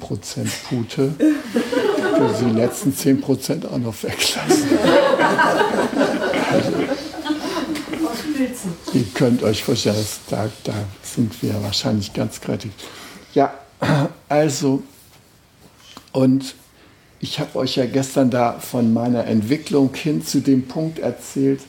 Pute. 0.68 1.14
Für 1.18 2.45
die 2.45 2.51
letzten 2.51 2.93
10% 2.93 3.66
auch 3.66 3.79
noch 3.79 3.95
weglassen. 4.03 4.68
Also, 6.53 6.72
ihr 8.95 9.05
könnt 9.14 9.42
euch 9.42 9.64
vorstellen, 9.64 10.07
da, 10.30 10.49
da 10.64 10.74
sind 11.03 11.42
wir 11.42 11.62
wahrscheinlich 11.62 12.12
ganz 12.12 12.40
kritisch. 12.40 12.70
Ja, 13.34 13.53
also, 14.28 14.82
und 16.12 16.55
ich 17.20 17.40
habe 17.40 17.59
euch 17.59 17.76
ja 17.76 17.86
gestern 17.86 18.30
da 18.30 18.53
von 18.61 18.92
meiner 18.92 19.26
Entwicklung 19.26 19.95
hin 19.95 20.24
zu 20.24 20.40
dem 20.40 20.68
Punkt 20.68 20.99
erzählt, 20.99 21.61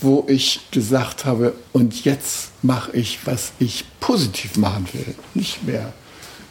wo 0.00 0.24
ich 0.28 0.60
gesagt 0.70 1.24
habe, 1.24 1.54
und 1.72 2.04
jetzt 2.04 2.50
mache 2.62 2.92
ich, 2.96 3.26
was 3.26 3.52
ich 3.58 3.84
positiv 4.00 4.56
machen 4.56 4.88
will. 4.92 5.14
Nicht 5.34 5.64
mehr. 5.64 5.92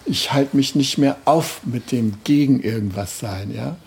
Ich 0.06 0.32
halte 0.34 0.56
mich 0.56 0.76
nicht 0.76 0.98
mehr 0.98 1.18
auf 1.26 1.62
mit 1.66 1.92
dem 1.92 2.16
gegen 2.24 2.62
irgendwas 2.62 3.20
sein. 3.20 3.54
Ja? 3.54 3.78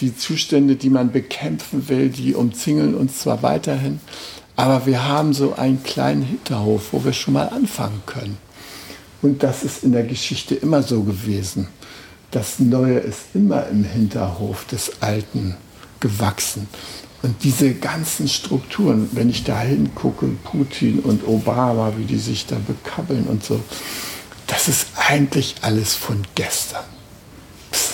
Die 0.00 0.16
Zustände, 0.16 0.76
die 0.76 0.90
man 0.90 1.12
bekämpfen 1.12 1.88
will, 1.88 2.10
die 2.10 2.34
umzingeln 2.34 2.94
uns 2.94 3.20
zwar 3.20 3.42
weiterhin, 3.42 4.00
aber 4.56 4.86
wir 4.86 5.04
haben 5.04 5.32
so 5.32 5.54
einen 5.54 5.82
kleinen 5.82 6.22
Hinterhof, 6.22 6.92
wo 6.92 7.04
wir 7.04 7.12
schon 7.12 7.34
mal 7.34 7.48
anfangen 7.48 8.02
können. 8.06 8.38
Und 9.22 9.42
das 9.42 9.64
ist 9.64 9.82
in 9.84 9.92
der 9.92 10.04
Geschichte 10.04 10.54
immer 10.54 10.82
so 10.82 11.02
gewesen. 11.02 11.68
Das 12.30 12.58
Neue 12.58 12.98
ist 12.98 13.20
immer 13.34 13.66
im 13.68 13.84
Hinterhof 13.84 14.64
des 14.66 14.92
Alten 15.00 15.56
gewachsen. 16.00 16.68
Und 17.22 17.42
diese 17.42 17.72
ganzen 17.72 18.28
Strukturen, 18.28 19.08
wenn 19.12 19.30
ich 19.30 19.44
da 19.44 19.60
hingucke, 19.60 20.26
Putin 20.44 20.98
und 21.00 21.26
Obama, 21.26 21.94
wie 21.96 22.04
die 22.04 22.18
sich 22.18 22.44
da 22.44 22.56
bekabbeln 22.66 23.24
und 23.24 23.42
so, 23.42 23.60
das 24.46 24.68
ist 24.68 24.88
eigentlich 25.08 25.54
alles 25.62 25.94
von 25.94 26.22
gestern. 26.34 26.84
Psst, 27.70 27.92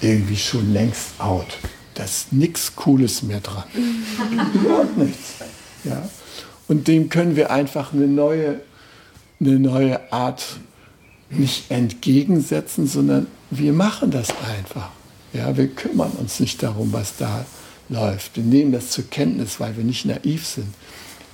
irgendwie 0.00 0.38
schon 0.38 0.72
längst 0.72 1.08
out. 1.18 1.58
Da 1.94 2.04
ist 2.04 2.32
nichts 2.32 2.74
Cooles 2.74 3.22
mehr 3.22 3.40
dran. 3.40 3.64
Überhaupt 4.54 4.96
nichts. 4.96 5.34
Ja? 5.84 6.08
Und 6.68 6.88
dem 6.88 7.08
können 7.08 7.36
wir 7.36 7.50
einfach 7.50 7.92
eine 7.92 8.06
neue, 8.06 8.60
eine 9.40 9.58
neue 9.58 10.12
Art 10.12 10.44
nicht 11.30 11.70
entgegensetzen, 11.70 12.86
sondern 12.86 13.26
wir 13.50 13.72
machen 13.72 14.10
das 14.10 14.28
einfach. 14.30 14.90
Ja, 15.32 15.56
wir 15.56 15.68
kümmern 15.68 16.12
uns 16.12 16.40
nicht 16.40 16.62
darum, 16.62 16.92
was 16.92 17.16
da 17.16 17.44
läuft. 17.88 18.36
Wir 18.36 18.44
nehmen 18.44 18.72
das 18.72 18.90
zur 18.90 19.08
Kenntnis, 19.08 19.60
weil 19.60 19.76
wir 19.76 19.84
nicht 19.84 20.04
naiv 20.04 20.46
sind. 20.46 20.74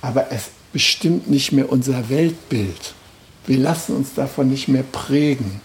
Aber 0.01 0.31
es 0.31 0.49
bestimmt 0.71 1.29
nicht 1.29 1.51
mehr 1.51 1.71
unser 1.71 2.09
Weltbild. 2.09 2.93
Wir 3.45 3.57
lassen 3.57 3.95
uns 3.95 4.13
davon 4.13 4.49
nicht 4.49 4.67
mehr 4.67 4.83
prägen. 4.83 5.61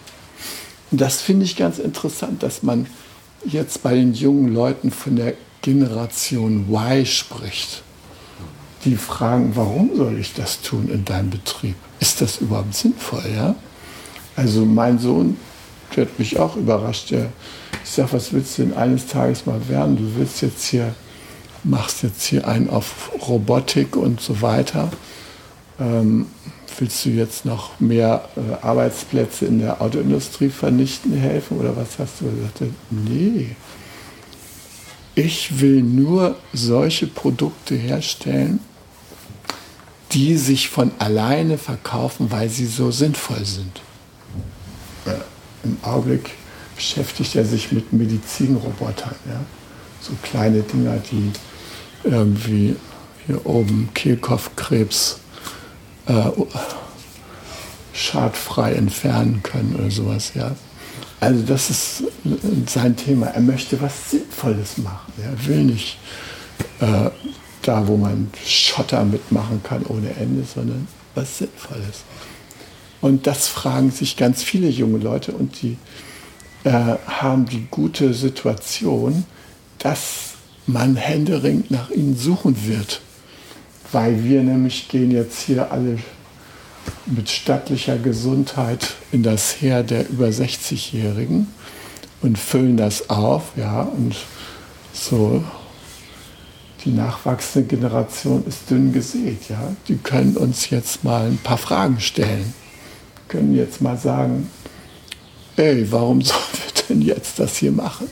Und 0.91 1.01
das 1.01 1.20
finde 1.20 1.45
ich 1.45 1.57
ganz 1.57 1.78
interessant, 1.78 2.43
dass 2.43 2.62
man 2.62 2.87
jetzt 3.45 3.83
bei 3.83 3.95
den 3.95 4.14
jungen 4.14 4.55
Leuten 4.55 4.91
von 4.91 5.16
der 5.16 5.35
Generation 5.62 6.66
Y 6.70 7.07
spricht. 7.07 7.83
Die 8.85 8.97
fragen, 8.97 9.53
warum 9.55 9.91
soll 9.97 10.18
ich 10.18 10.35
das 10.35 10.61
tun 10.61 10.89
in 10.89 11.05
deinem 11.05 11.30
Betrieb? 11.30 11.76
Ist 12.01 12.20
das 12.20 12.39
überhaupt 12.39 12.74
sinnvoll? 12.74 13.22
Ja? 13.35 13.55
Also 14.35 14.64
mein 14.64 14.99
Sohn, 14.99 15.37
der 15.95 16.07
hat 16.07 16.18
mich 16.18 16.39
auch 16.39 16.57
überrascht, 16.57 17.11
der 17.11 17.28
ich 17.85 17.91
sage, 17.91 18.12
was 18.12 18.33
willst 18.33 18.59
du 18.59 18.62
denn 18.62 18.74
eines 18.74 19.07
Tages 19.07 19.47
mal 19.47 19.68
werden? 19.68 19.97
Du 19.97 20.16
willst 20.16 20.41
jetzt 20.43 20.64
hier, 20.64 20.95
machst 21.64 22.03
jetzt 22.03 22.22
hier 22.24 22.47
einen 22.47 22.70
auf 22.70 23.11
Robotik 23.26 23.97
und 23.97 24.20
so 24.20 24.41
weiter. 24.41 24.91
Ähm, 25.80 26.26
willst 26.78 27.05
du 27.05 27.11
jetzt 27.11 27.45
noch 27.45 27.78
mehr 27.80 28.28
äh, 28.37 28.64
Arbeitsplätze 28.64 29.47
in 29.47 29.59
der 29.59 29.83
Autoindustrie 29.83 30.49
vernichten 30.49 31.14
helfen 31.14 31.59
oder 31.59 31.76
was 31.76 31.99
hast 31.99 32.20
du 32.20 32.24
gesagt? 32.24 32.62
Nee. 32.91 33.57
Ich 35.14 35.61
will 35.61 35.83
nur 35.83 36.37
solche 36.55 37.07
Produkte 37.07 37.74
herstellen, 37.74 38.61
die 40.13 40.37
sich 40.37 40.69
von 40.69 40.93
alleine 40.99 41.59
verkaufen, 41.59 42.31
weil 42.31 42.49
sie 42.49 42.67
so 42.67 42.91
sinnvoll 42.91 43.45
sind. 43.45 43.81
Äh, 45.07 45.15
Im 45.65 45.79
Augenblick 45.83 46.31
beschäftigt 46.77 47.35
er 47.37 47.45
sich 47.45 47.73
mit 47.73 47.93
Medizinrobotern. 47.93 49.15
Ja? 49.27 49.41
So 50.01 50.13
kleine 50.23 50.63
Dinger, 50.63 50.97
die 51.11 51.33
irgendwie 52.05 52.77
hier 53.27 53.47
oben 53.47 53.89
Kehlkopfkrebs 53.95 55.21
äh, 56.07 56.31
schadfrei 57.93 58.75
entfernen 58.75 59.43
können 59.43 59.77
oder 59.77 59.91
sowas. 59.91 60.33
Ja? 60.35 60.55
Also 61.21 61.43
das 61.43 61.71
ist 61.71 62.03
sein 62.67 62.97
Thema. 62.97 63.29
Er 63.29 63.41
möchte 63.41 63.81
was 63.81 64.11
Sinnvolles 64.11 64.79
machen. 64.79 65.13
Er 65.23 65.47
will 65.47 65.65
nicht 65.65 65.99
äh, 66.81 67.11
da, 67.63 67.87
wo 67.87 67.97
man 67.97 68.31
Schotter 68.45 69.05
mitmachen 69.05 69.63
kann 69.63 69.85
ohne 69.87 70.11
Ende, 70.17 70.45
sondern 70.45 70.89
was 71.15 71.39
Sinnvolles. 71.39 72.05
Und 73.01 73.27
das 73.27 73.49
fragen 73.49 73.91
sich 73.91 74.17
ganz 74.17 74.43
viele 74.43 74.69
junge 74.69 74.99
Leute 74.99 75.33
und 75.33 75.61
die 75.63 75.77
äh, 76.65 76.71
haben 77.07 77.47
die 77.47 77.67
gute 77.71 78.15
Situation, 78.15 79.25
dass 79.79 80.35
man 80.67 80.97
händeringend 80.97 81.71
nach 81.71 81.91
ihnen 81.91 82.17
suchen 82.17 82.67
wird. 82.67 83.01
Weil 83.91 84.25
wir 84.25 84.43
nämlich 84.43 84.89
gehen 84.89 85.11
jetzt 85.11 85.43
hier 85.43 85.73
alle 85.73 85.99
mit 87.07 87.29
stattlicher 87.29 87.99
Gesundheit 87.99 88.95
in 89.11 89.23
das 89.23 89.61
Heer 89.61 89.83
der 89.83 90.09
über 90.09 90.29
60-Jährigen 90.29 91.49
und 92.23 92.39
füllen 92.39 92.77
das 92.77 93.11
auf, 93.11 93.53
ja, 93.57 93.83
und 93.83 94.17
so 94.93 95.45
die 96.85 96.91
nachwachsende 96.91 97.68
Generation 97.68 98.45
ist 98.47 98.70
dünn 98.70 98.93
gesät, 98.93 99.49
ja. 99.49 99.72
Die 99.89 99.97
können 99.97 100.37
uns 100.37 100.70
jetzt 100.70 101.05
mal 101.05 101.26
ein 101.26 101.39
paar 101.39 101.59
Fragen 101.59 102.01
stellen, 102.01 102.53
können 103.28 103.55
jetzt 103.55 103.80
mal 103.80 103.97
sagen, 103.97 104.51
ey, 105.57 105.91
warum 105.91 106.22
sollen 106.22 106.41
wir 106.53 106.85
denn 106.89 107.03
jetzt 107.03 107.39
das 107.39 107.57
hier 107.57 107.72
machen? 107.72 108.09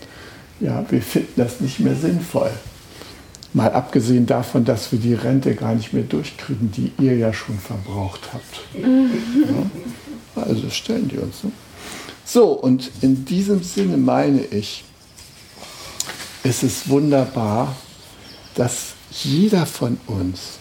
Ja, 0.60 0.84
wir 0.90 1.02
finden 1.02 1.32
das 1.36 1.60
nicht 1.60 1.80
mehr 1.80 1.96
sinnvoll. 1.96 2.50
Mal 3.52 3.72
abgesehen 3.72 4.26
davon, 4.26 4.64
dass 4.64 4.92
wir 4.92 4.98
die 4.98 5.14
Rente 5.14 5.54
gar 5.54 5.74
nicht 5.74 5.92
mehr 5.92 6.04
durchkriegen, 6.04 6.70
die 6.70 6.92
ihr 7.02 7.16
ja 7.16 7.32
schon 7.32 7.58
verbraucht 7.58 8.20
habt. 8.32 8.60
Ja, 8.84 10.42
also 10.42 10.70
stellen 10.70 11.08
die 11.08 11.18
uns. 11.18 11.42
Ne? 11.42 11.50
So, 12.24 12.52
und 12.52 12.92
in 13.00 13.24
diesem 13.24 13.62
Sinne 13.64 13.96
meine 13.96 14.44
ich, 14.44 14.84
es 16.44 16.62
ist 16.62 16.88
wunderbar, 16.88 17.74
dass 18.54 18.94
jeder 19.10 19.66
von 19.66 19.98
uns 20.06 20.58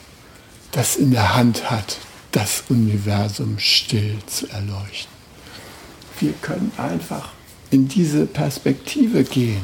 das 0.71 0.95
in 0.95 1.11
der 1.11 1.35
Hand 1.35 1.69
hat, 1.71 1.97
das 2.31 2.63
Universum 2.69 3.57
still 3.57 4.17
zu 4.27 4.47
erleuchten 4.49 5.19
wir 6.21 6.33
können 6.33 6.71
einfach 6.77 7.29
in 7.71 7.87
diese 7.87 8.25
Perspektive 8.25 9.23
gehen. 9.23 9.61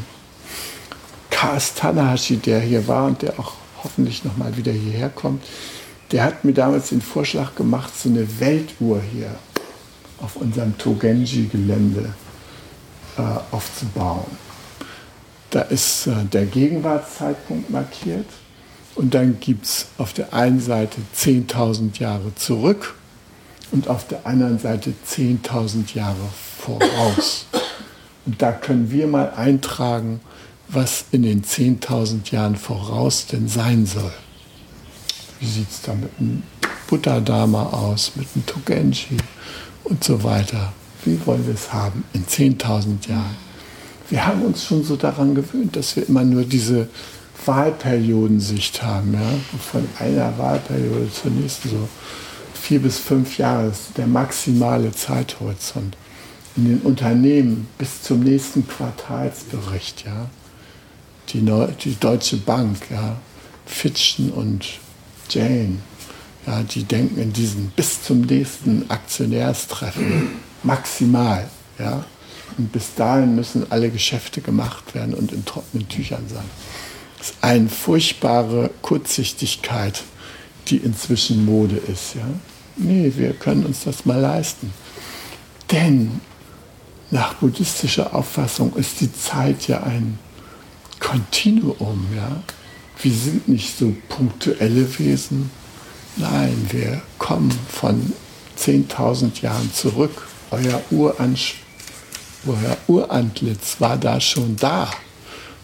Kars 1.29 1.73
Tanahashi, 1.73 2.37
der 2.37 2.61
hier 2.61 2.87
war 2.87 3.05
und 3.07 3.21
der 3.21 3.39
auch 3.39 3.53
hoffentlich 3.83 4.23
nochmal 4.23 4.55
wieder 4.55 4.71
hierher 4.71 5.09
kommt, 5.09 5.43
der 6.11 6.23
hat 6.23 6.45
mir 6.45 6.53
damals 6.53 6.89
den 6.89 7.01
Vorschlag 7.01 7.55
gemacht, 7.55 7.91
so 7.97 8.09
eine 8.09 8.39
Weltuhr 8.39 9.01
hier 9.11 9.35
auf 10.21 10.37
unserem 10.37 10.77
Togenji-Gelände 10.77 12.13
äh, 13.17 13.21
aufzubauen. 13.51 14.25
Da 15.49 15.61
ist 15.61 16.07
äh, 16.07 16.25
der 16.31 16.45
Gegenwartszeitpunkt 16.45 17.69
markiert 17.69 18.27
und 18.95 19.13
dann 19.13 19.39
gibt 19.39 19.65
es 19.65 19.87
auf 19.97 20.13
der 20.13 20.33
einen 20.33 20.59
Seite 20.59 20.97
10.000 21.15 21.99
Jahre 21.99 22.33
zurück 22.35 22.95
und 23.71 23.87
auf 23.87 24.07
der 24.07 24.25
anderen 24.25 24.59
Seite 24.59 24.93
10.000 25.07 25.95
Jahre 25.95 26.29
voraus. 26.57 27.45
Und 28.25 28.41
da 28.41 28.51
können 28.51 28.91
wir 28.91 29.07
mal 29.07 29.31
eintragen, 29.35 30.19
was 30.67 31.05
in 31.11 31.23
den 31.23 31.43
10.000 31.43 32.31
Jahren 32.31 32.55
voraus 32.55 33.27
denn 33.27 33.47
sein 33.47 33.85
soll. 33.85 34.13
Wie 35.39 35.45
sieht 35.45 35.69
es 35.69 35.81
da 35.81 35.93
mit 35.93 36.09
einem 36.19 36.43
Buddha-Dharma 36.87 37.63
aus, 37.67 38.13
mit 38.15 38.27
einem 38.35 38.45
Togenji 38.45 39.17
und 39.83 40.03
so 40.03 40.23
weiter. 40.23 40.73
Wie 41.03 41.19
wollen 41.25 41.45
wir 41.45 41.53
es 41.53 41.71
haben 41.71 42.03
in 42.13 42.25
10.000 42.25 43.09
Jahren? 43.09 43.44
Wir 44.09 44.25
haben 44.25 44.43
uns 44.43 44.65
schon 44.65 44.83
so 44.83 44.95
daran 44.95 45.33
gewöhnt, 45.33 45.75
dass 45.75 45.95
wir 45.95 46.07
immer 46.07 46.23
nur 46.23 46.43
diese 46.43 46.89
Wahlperiodensicht 47.45 48.83
haben. 48.83 49.13
Ja? 49.13 49.59
Von 49.59 49.87
einer 49.99 50.37
Wahlperiode 50.37 51.11
zur 51.11 51.31
nächsten 51.31 51.69
so 51.69 51.89
vier 52.53 52.79
bis 52.81 52.99
fünf 52.99 53.37
Jahre 53.37 53.67
ist 53.67 53.97
der 53.97 54.07
maximale 54.07 54.91
Zeithorizont. 54.91 55.97
In 56.55 56.65
den 56.65 56.79
Unternehmen 56.81 57.67
bis 57.77 58.01
zum 58.01 58.21
nächsten 58.21 58.67
Quartalsbericht. 58.67 60.05
Ja? 60.05 60.29
Die, 61.29 61.41
Neu 61.41 61.67
die 61.83 61.99
Deutsche 61.99 62.37
Bank, 62.37 62.77
ja? 62.89 63.17
Fitchen 63.65 64.31
und 64.31 64.79
Jane, 65.29 65.79
ja, 66.45 66.61
die 66.61 66.83
denken 66.83 67.19
in 67.19 67.33
diesen 67.33 67.71
bis 67.75 68.03
zum 68.03 68.21
nächsten 68.21 68.89
Aktionärstreffen 68.89 70.29
maximal. 70.61 71.49
Ja? 71.79 72.05
Und 72.57 72.71
bis 72.71 72.95
dahin 72.95 73.35
müssen 73.35 73.69
alle 73.71 73.89
Geschäfte 73.89 74.41
gemacht 74.41 74.95
werden 74.95 75.13
und 75.13 75.31
in 75.31 75.45
trockenen 75.45 75.87
Tüchern 75.89 76.25
sein. 76.27 76.45
Das 77.17 77.31
ist 77.31 77.37
eine 77.41 77.69
furchtbare 77.69 78.69
Kurzsichtigkeit, 78.81 80.03
die 80.67 80.77
inzwischen 80.77 81.45
Mode 81.45 81.75
ist. 81.75 82.15
Ja? 82.15 82.27
Nee, 82.77 83.11
wir 83.15 83.33
können 83.33 83.65
uns 83.65 83.83
das 83.83 84.05
mal 84.05 84.19
leisten. 84.19 84.73
Denn 85.71 86.21
nach 87.11 87.35
buddhistischer 87.35 88.15
Auffassung 88.15 88.75
ist 88.75 89.01
die 89.01 89.13
Zeit 89.13 89.67
ja 89.67 89.83
ein 89.83 90.19
Kontinuum. 90.99 92.07
Ja? 92.15 92.43
Wir 93.01 93.13
sind 93.13 93.47
nicht 93.47 93.77
so 93.77 93.95
punktuelle 94.07 94.97
Wesen. 94.99 95.51
Nein, 96.17 96.67
wir 96.69 97.01
kommen 97.17 97.51
von 97.69 98.13
10.000 98.57 99.41
Jahren 99.41 99.73
zurück. 99.73 100.27
Euer, 100.51 100.81
Uransch 100.91 101.55
euer 102.47 102.77
Urantlitz 102.87 103.77
war 103.79 103.97
da 103.97 104.19
schon 104.19 104.55
da. 104.55 104.89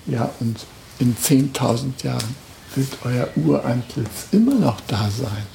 Ja, 0.07 0.29
und 0.39 0.57
in 0.99 1.15
10.000 1.15 2.03
Jahren 2.03 2.35
wird 2.75 2.97
euer 3.03 3.29
Urantlitz 3.35 4.27
immer 4.31 4.55
noch 4.55 4.79
da 4.87 5.09
sein. 5.09 5.45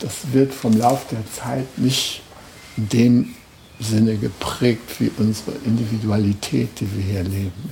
Das 0.00 0.32
wird 0.32 0.52
vom 0.52 0.76
Lauf 0.76 1.06
der 1.10 1.24
Zeit 1.32 1.78
nicht 1.78 2.22
in 2.76 2.88
dem 2.88 3.34
Sinne 3.80 4.16
geprägt 4.16 5.00
wie 5.00 5.10
unsere 5.18 5.52
Individualität, 5.64 6.80
die 6.80 6.88
wir 6.96 7.02
hier 7.02 7.22
leben. 7.24 7.70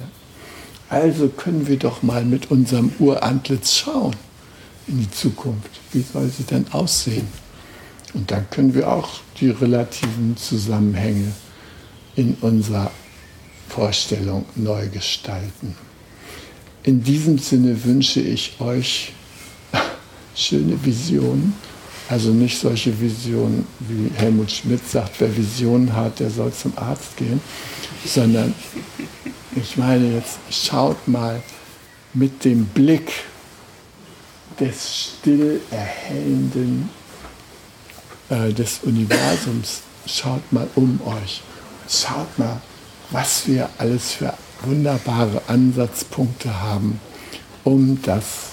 Also 0.89 1.29
können 1.29 1.67
wir 1.67 1.79
doch 1.79 2.03
mal 2.03 2.25
mit 2.25 2.51
unserem 2.51 2.93
Urantlitz 2.99 3.75
schauen 3.75 4.15
in 4.87 5.01
die 5.01 5.11
Zukunft. 5.11 5.71
Wie 5.93 6.03
soll 6.03 6.29
sie 6.29 6.45
denn 6.45 6.67
aussehen? 6.73 7.27
Und 8.15 8.31
dann 8.31 8.49
können 8.51 8.75
wir 8.75 8.91
auch 8.91 9.09
die 9.41 9.51
relativen 9.51 10.37
Zusammenhänge 10.37 11.33
in 12.17 12.37
unserer 12.41 12.91
Vorstellung 13.69 14.45
neu 14.55 14.89
gestalten. 14.89 15.77
In 16.83 17.03
diesem 17.03 17.39
Sinne 17.39 17.85
wünsche 17.85 18.21
ich 18.21 18.55
euch 18.61 19.13
schöne 20.35 20.83
Visionen, 20.85 21.55
also 22.09 22.31
nicht 22.31 22.59
solche 22.59 22.99
Visionen, 23.01 23.67
wie 23.81 24.11
Helmut 24.17 24.51
Schmidt 24.51 24.89
sagt, 24.89 25.21
wer 25.21 25.37
Visionen 25.37 25.95
hat, 25.95 26.21
der 26.21 26.31
soll 26.31 26.53
zum 26.53 26.73
Arzt 26.77 27.17
gehen, 27.17 27.41
sondern 28.05 28.55
ich 29.57 29.77
meine 29.77 30.15
jetzt, 30.15 30.39
schaut 30.51 31.09
mal 31.09 31.43
mit 32.15 32.45
dem 32.45 32.67
Blick 32.67 33.11
des 34.61 35.19
still 35.21 35.61
erhellenden 35.71 36.89
äh, 38.31 38.53
des 38.53 38.81
Universums, 38.85 39.83
schaut 40.07 40.53
mal 40.53 40.69
um 40.77 41.01
euch. 41.05 41.43
Schaut 41.89 42.39
mal, 42.39 42.61
was 43.11 43.47
wir 43.47 43.69
alles 43.79 44.15
für 44.15 44.35
wunderbare 44.63 45.43
Ansatzpunkte 45.47 46.61
haben, 46.61 47.01
um 47.63 48.03
das 48.03 48.53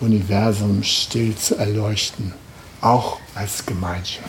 Universum 0.00 0.84
still 0.84 1.34
zu 1.34 1.56
erleuchten, 1.56 2.32
auch 2.80 3.18
als 3.34 3.66
Gemeinschaft. 3.66 4.28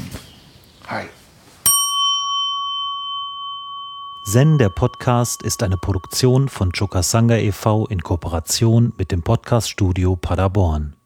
Hi. 0.87 1.05
Zen, 4.23 4.57
der 4.57 4.69
Podcast, 4.69 5.43
ist 5.43 5.61
eine 5.63 5.77
Produktion 5.77 6.49
von 6.49 6.71
Chokasanga 6.71 7.35
e.V. 7.37 7.85
in 7.87 8.01
Kooperation 8.01 8.93
mit 8.97 9.11
dem 9.11 9.21
Podcaststudio 9.21 10.15
Paderborn. 10.15 10.98